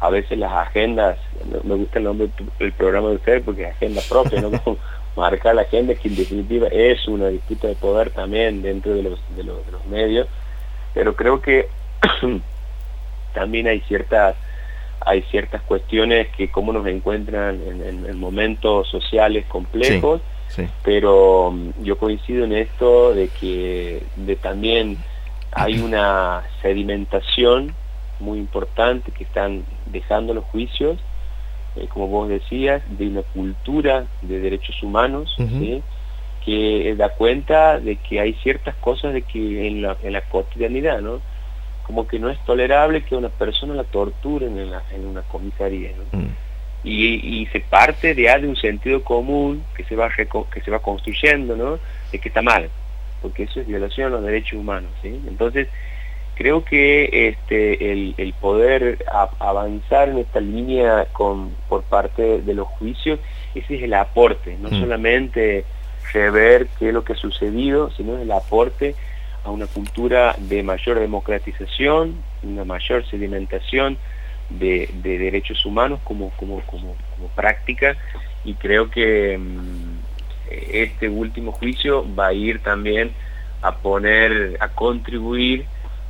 a 0.00 0.10
veces 0.10 0.38
las 0.38 0.52
agendas, 0.52 1.18
me 1.62 1.74
gusta 1.76 1.98
el 1.98 2.04
nombre 2.04 2.28
del 2.58 2.72
programa 2.72 3.10
de 3.10 3.16
usted 3.16 3.42
porque 3.44 3.64
es 3.64 3.70
agenda 3.70 4.00
propia, 4.08 4.40
¿no? 4.40 4.50
marcar 5.16 5.54
la 5.54 5.62
agenda 5.62 5.94
que 5.94 6.08
en 6.08 6.16
definitiva 6.16 6.68
es 6.68 7.06
una 7.06 7.28
disputa 7.28 7.68
de 7.68 7.74
poder 7.74 8.10
también 8.10 8.62
dentro 8.62 8.94
de 8.94 9.02
los, 9.02 9.20
de 9.36 9.44
los, 9.44 9.64
de 9.66 9.72
los 9.72 9.86
medios, 9.86 10.26
pero 10.94 11.14
creo 11.14 11.40
que 11.40 11.68
también 13.32 13.66
hay 13.66 13.80
ciertas 13.80 14.36
hay 15.04 15.22
ciertas 15.22 15.62
cuestiones 15.62 16.28
que 16.28 16.48
como 16.48 16.72
nos 16.72 16.86
encuentran 16.86 17.60
en, 17.66 18.18
momentos 18.18 18.88
sociales 18.88 19.44
complejos, 19.46 20.20
pero 20.84 21.50
mm, 21.50 21.82
yo 21.82 21.98
coincido 21.98 22.44
en 22.44 22.52
esto 22.52 23.14
de 23.14 23.28
que 23.28 24.02
de 24.16 24.36
también 24.36 24.98
hay 25.50 25.80
una 25.84 26.42
sedimentación 26.60 27.74
muy 28.20 28.38
importante 28.38 29.10
que 29.10 29.24
están 29.24 29.64
dejando 29.86 30.34
los 30.34 30.44
juicios, 30.44 30.98
eh, 31.76 31.88
como 31.88 32.06
vos 32.06 32.28
decías, 32.28 32.82
de 32.96 33.08
una 33.08 33.22
cultura 33.22 34.06
de 34.22 34.40
derechos 34.40 34.80
humanos, 34.82 35.36
que 36.44 36.94
da 36.96 37.10
cuenta 37.10 37.78
de 37.78 37.96
que 37.96 38.20
hay 38.20 38.34
ciertas 38.34 38.74
cosas 38.76 39.14
de 39.14 39.22
que 39.22 39.68
en 39.68 39.82
la, 39.82 39.96
en 40.02 40.12
la 40.12 40.22
cotidianidad, 40.22 41.00
¿no? 41.00 41.20
Como 41.82 42.06
que 42.06 42.18
no 42.18 42.30
es 42.30 42.38
tolerable 42.44 43.04
que 43.04 43.16
una 43.16 43.28
persona 43.28 43.74
la 43.74 43.84
torturen 43.84 44.58
en, 44.58 44.72
en 44.92 45.06
una 45.06 45.22
comisaría. 45.22 45.92
Mm. 46.12 46.26
y, 46.84 47.46
se 47.52 47.60
parte 47.60 48.14
de, 48.14 48.22
de 48.22 48.48
un 48.48 48.56
sentido 48.56 49.02
común 49.04 49.64
que 49.76 49.84
se 49.84 49.94
va 49.94 50.10
que 50.10 50.60
se 50.60 50.70
va 50.70 50.80
construyendo, 50.80 51.56
¿no? 51.56 51.78
De 52.10 52.18
que 52.18 52.28
está 52.28 52.42
mal, 52.42 52.68
porque 53.20 53.44
eso 53.44 53.60
es 53.60 53.66
violación 53.66 54.08
a 54.08 54.16
los 54.16 54.24
derechos 54.24 54.58
humanos, 54.58 54.90
¿sí? 55.02 55.20
Entonces, 55.28 55.68
creo 56.34 56.64
que 56.64 57.28
este, 57.28 57.92
el, 57.92 58.34
poder 58.40 59.04
avanzar 59.38 60.08
en 60.08 60.18
esta 60.18 60.40
línea 60.40 61.06
con, 61.12 61.50
por 61.68 61.82
parte 61.82 62.42
de 62.42 62.54
los 62.54 62.66
juicios, 62.66 63.20
ese 63.54 63.76
es 63.76 63.82
el 63.82 63.94
aporte, 63.94 64.56
no 64.60 64.68
mm. 64.70 64.80
solamente 64.80 65.64
rever 66.12 66.66
qué 66.78 66.88
es 66.88 66.94
lo 66.94 67.04
que 67.04 67.12
ha 67.12 67.16
sucedido, 67.16 67.90
sino 67.92 68.18
el 68.18 68.32
aporte 68.32 68.94
a 69.44 69.50
una 69.50 69.66
cultura 69.66 70.34
de 70.38 70.62
mayor 70.62 70.98
democratización, 70.98 72.16
una 72.42 72.64
mayor 72.64 73.04
sedimentación 73.08 73.98
de, 74.50 74.88
derechos 75.02 75.64
humanos 75.64 76.00
como, 76.04 76.30
como, 76.30 76.60
como, 76.62 76.94
práctica 77.34 77.96
y 78.44 78.54
creo 78.54 78.90
que 78.90 79.38
mm, 79.38 79.98
este 80.72 81.08
último 81.08 81.52
juicio 81.52 82.06
va 82.14 82.28
a 82.28 82.32
ir 82.32 82.60
también 82.60 83.12
a 83.62 83.76
poner, 83.76 84.56
a 84.60 84.68
contribuir 84.68 85.64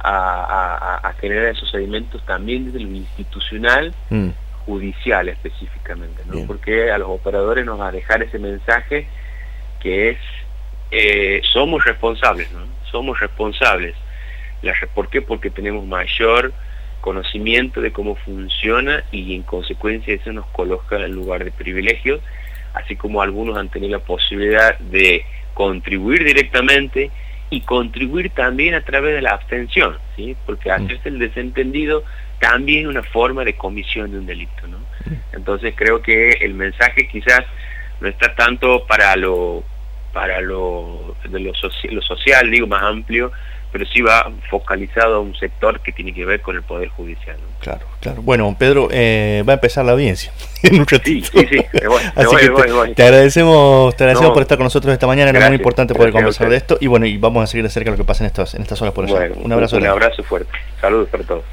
a, 0.04 1.12
generar 1.20 1.46
esos 1.46 1.70
sedimentos 1.70 2.24
también 2.26 2.64
desde 2.66 2.80
lo 2.80 2.90
institucional, 2.90 3.94
mm. 4.10 4.30
judicial 4.66 5.28
específicamente, 5.28 6.22
¿no? 6.26 6.44
porque 6.46 6.90
a 6.90 6.98
los 6.98 7.08
operadores 7.08 7.64
nos 7.64 7.80
va 7.80 7.88
a 7.88 7.92
dejar 7.92 8.22
ese 8.22 8.38
mensaje 8.38 9.06
que 9.80 10.10
es, 10.10 10.18
eh, 10.90 11.40
somos 11.52 11.84
responsables, 11.84 12.50
¿no? 12.52 12.60
Somos 12.92 13.18
responsables. 13.18 13.96
¿Por 14.94 15.08
qué? 15.08 15.22
Porque 15.22 15.50
tenemos 15.50 15.84
mayor 15.84 16.52
conocimiento 17.00 17.80
de 17.80 17.92
cómo 17.92 18.14
funciona 18.14 19.02
y 19.10 19.34
en 19.34 19.42
consecuencia 19.42 20.14
eso 20.14 20.32
nos 20.32 20.46
coloca 20.46 20.96
en 20.96 21.12
lugar 21.12 21.44
de 21.44 21.50
privilegios, 21.50 22.20
así 22.74 22.94
como 22.94 23.20
algunos 23.20 23.58
han 23.58 23.68
tenido 23.68 23.98
la 23.98 24.04
posibilidad 24.04 24.78
de 24.78 25.24
contribuir 25.52 26.24
directamente 26.24 27.10
y 27.50 27.60
contribuir 27.62 28.30
también 28.30 28.74
a 28.74 28.82
través 28.82 29.14
de 29.14 29.20
la 29.20 29.32
abstención, 29.32 29.98
¿sí? 30.16 30.36
porque 30.46 30.70
mm. 30.70 30.72
hacerse 30.72 31.08
el 31.08 31.18
desentendido 31.18 32.04
también 32.38 32.84
es 32.84 32.86
una 32.86 33.02
forma 33.02 33.44
de 33.44 33.54
comisión 33.54 34.10
de 34.10 34.18
un 34.18 34.26
delito. 34.26 34.66
¿no? 34.68 34.78
Mm. 34.78 35.36
Entonces 35.36 35.74
creo 35.76 36.00
que 36.00 36.30
el 36.40 36.54
mensaje 36.54 37.08
quizás 37.08 37.42
no 38.00 38.08
está 38.08 38.34
tanto 38.34 38.86
para 38.86 39.14
lo 39.16 39.64
para 40.12 40.40
lo, 40.40 41.16
de 41.28 41.40
lo, 41.40 41.52
lo 41.52 42.02
social, 42.02 42.50
digo, 42.50 42.66
más 42.66 42.82
amplio, 42.82 43.32
pero 43.72 43.86
sí 43.86 44.02
va 44.02 44.30
focalizado 44.50 45.16
a 45.16 45.20
un 45.20 45.34
sector 45.34 45.80
que 45.80 45.92
tiene 45.92 46.12
que 46.12 46.26
ver 46.26 46.42
con 46.42 46.54
el 46.54 46.62
Poder 46.62 46.88
Judicial. 46.90 47.36
Claro, 47.60 47.86
claro. 48.00 48.20
Bueno, 48.20 48.54
Pedro, 48.58 48.88
eh, 48.90 49.42
va 49.48 49.54
a 49.54 49.56
empezar 49.56 49.84
la 49.86 49.92
audiencia 49.92 50.30
en 50.62 50.80
un 50.80 50.86
ratito. 50.86 51.30
Sí, 51.32 51.46
sí, 51.50 51.58
sí. 51.72 51.86
voy, 51.86 52.02
Así 52.14 52.36
que 52.36 52.94
te, 52.94 53.02
agradecemos, 53.02 53.96
te 53.96 54.04
agradecemos 54.04 54.32
por 54.34 54.42
estar 54.42 54.58
con 54.58 54.64
nosotros 54.64 54.92
esta 54.92 55.06
mañana, 55.06 55.30
era 55.30 55.48
muy 55.48 55.56
importante 55.56 55.94
poder 55.94 56.12
conversar 56.12 56.50
de 56.50 56.56
esto 56.56 56.76
y 56.80 56.86
bueno, 56.86 57.06
y 57.06 57.16
vamos 57.16 57.44
a 57.44 57.46
seguir 57.46 57.64
de 57.64 57.70
cerca 57.70 57.90
lo 57.90 57.96
que 57.96 58.04
pasa 58.04 58.24
en 58.24 58.26
estas, 58.26 58.54
en 58.54 58.62
estas 58.62 58.80
horas 58.82 58.92
por 58.92 59.06
allá. 59.06 59.32
un 59.36 59.50
abrazo. 59.50 59.76
Un, 59.76 59.82
un 59.82 59.88
abrazo 59.88 60.22
fuerte. 60.22 60.52
Saludos 60.80 61.08
para 61.08 61.24
todos. 61.24 61.44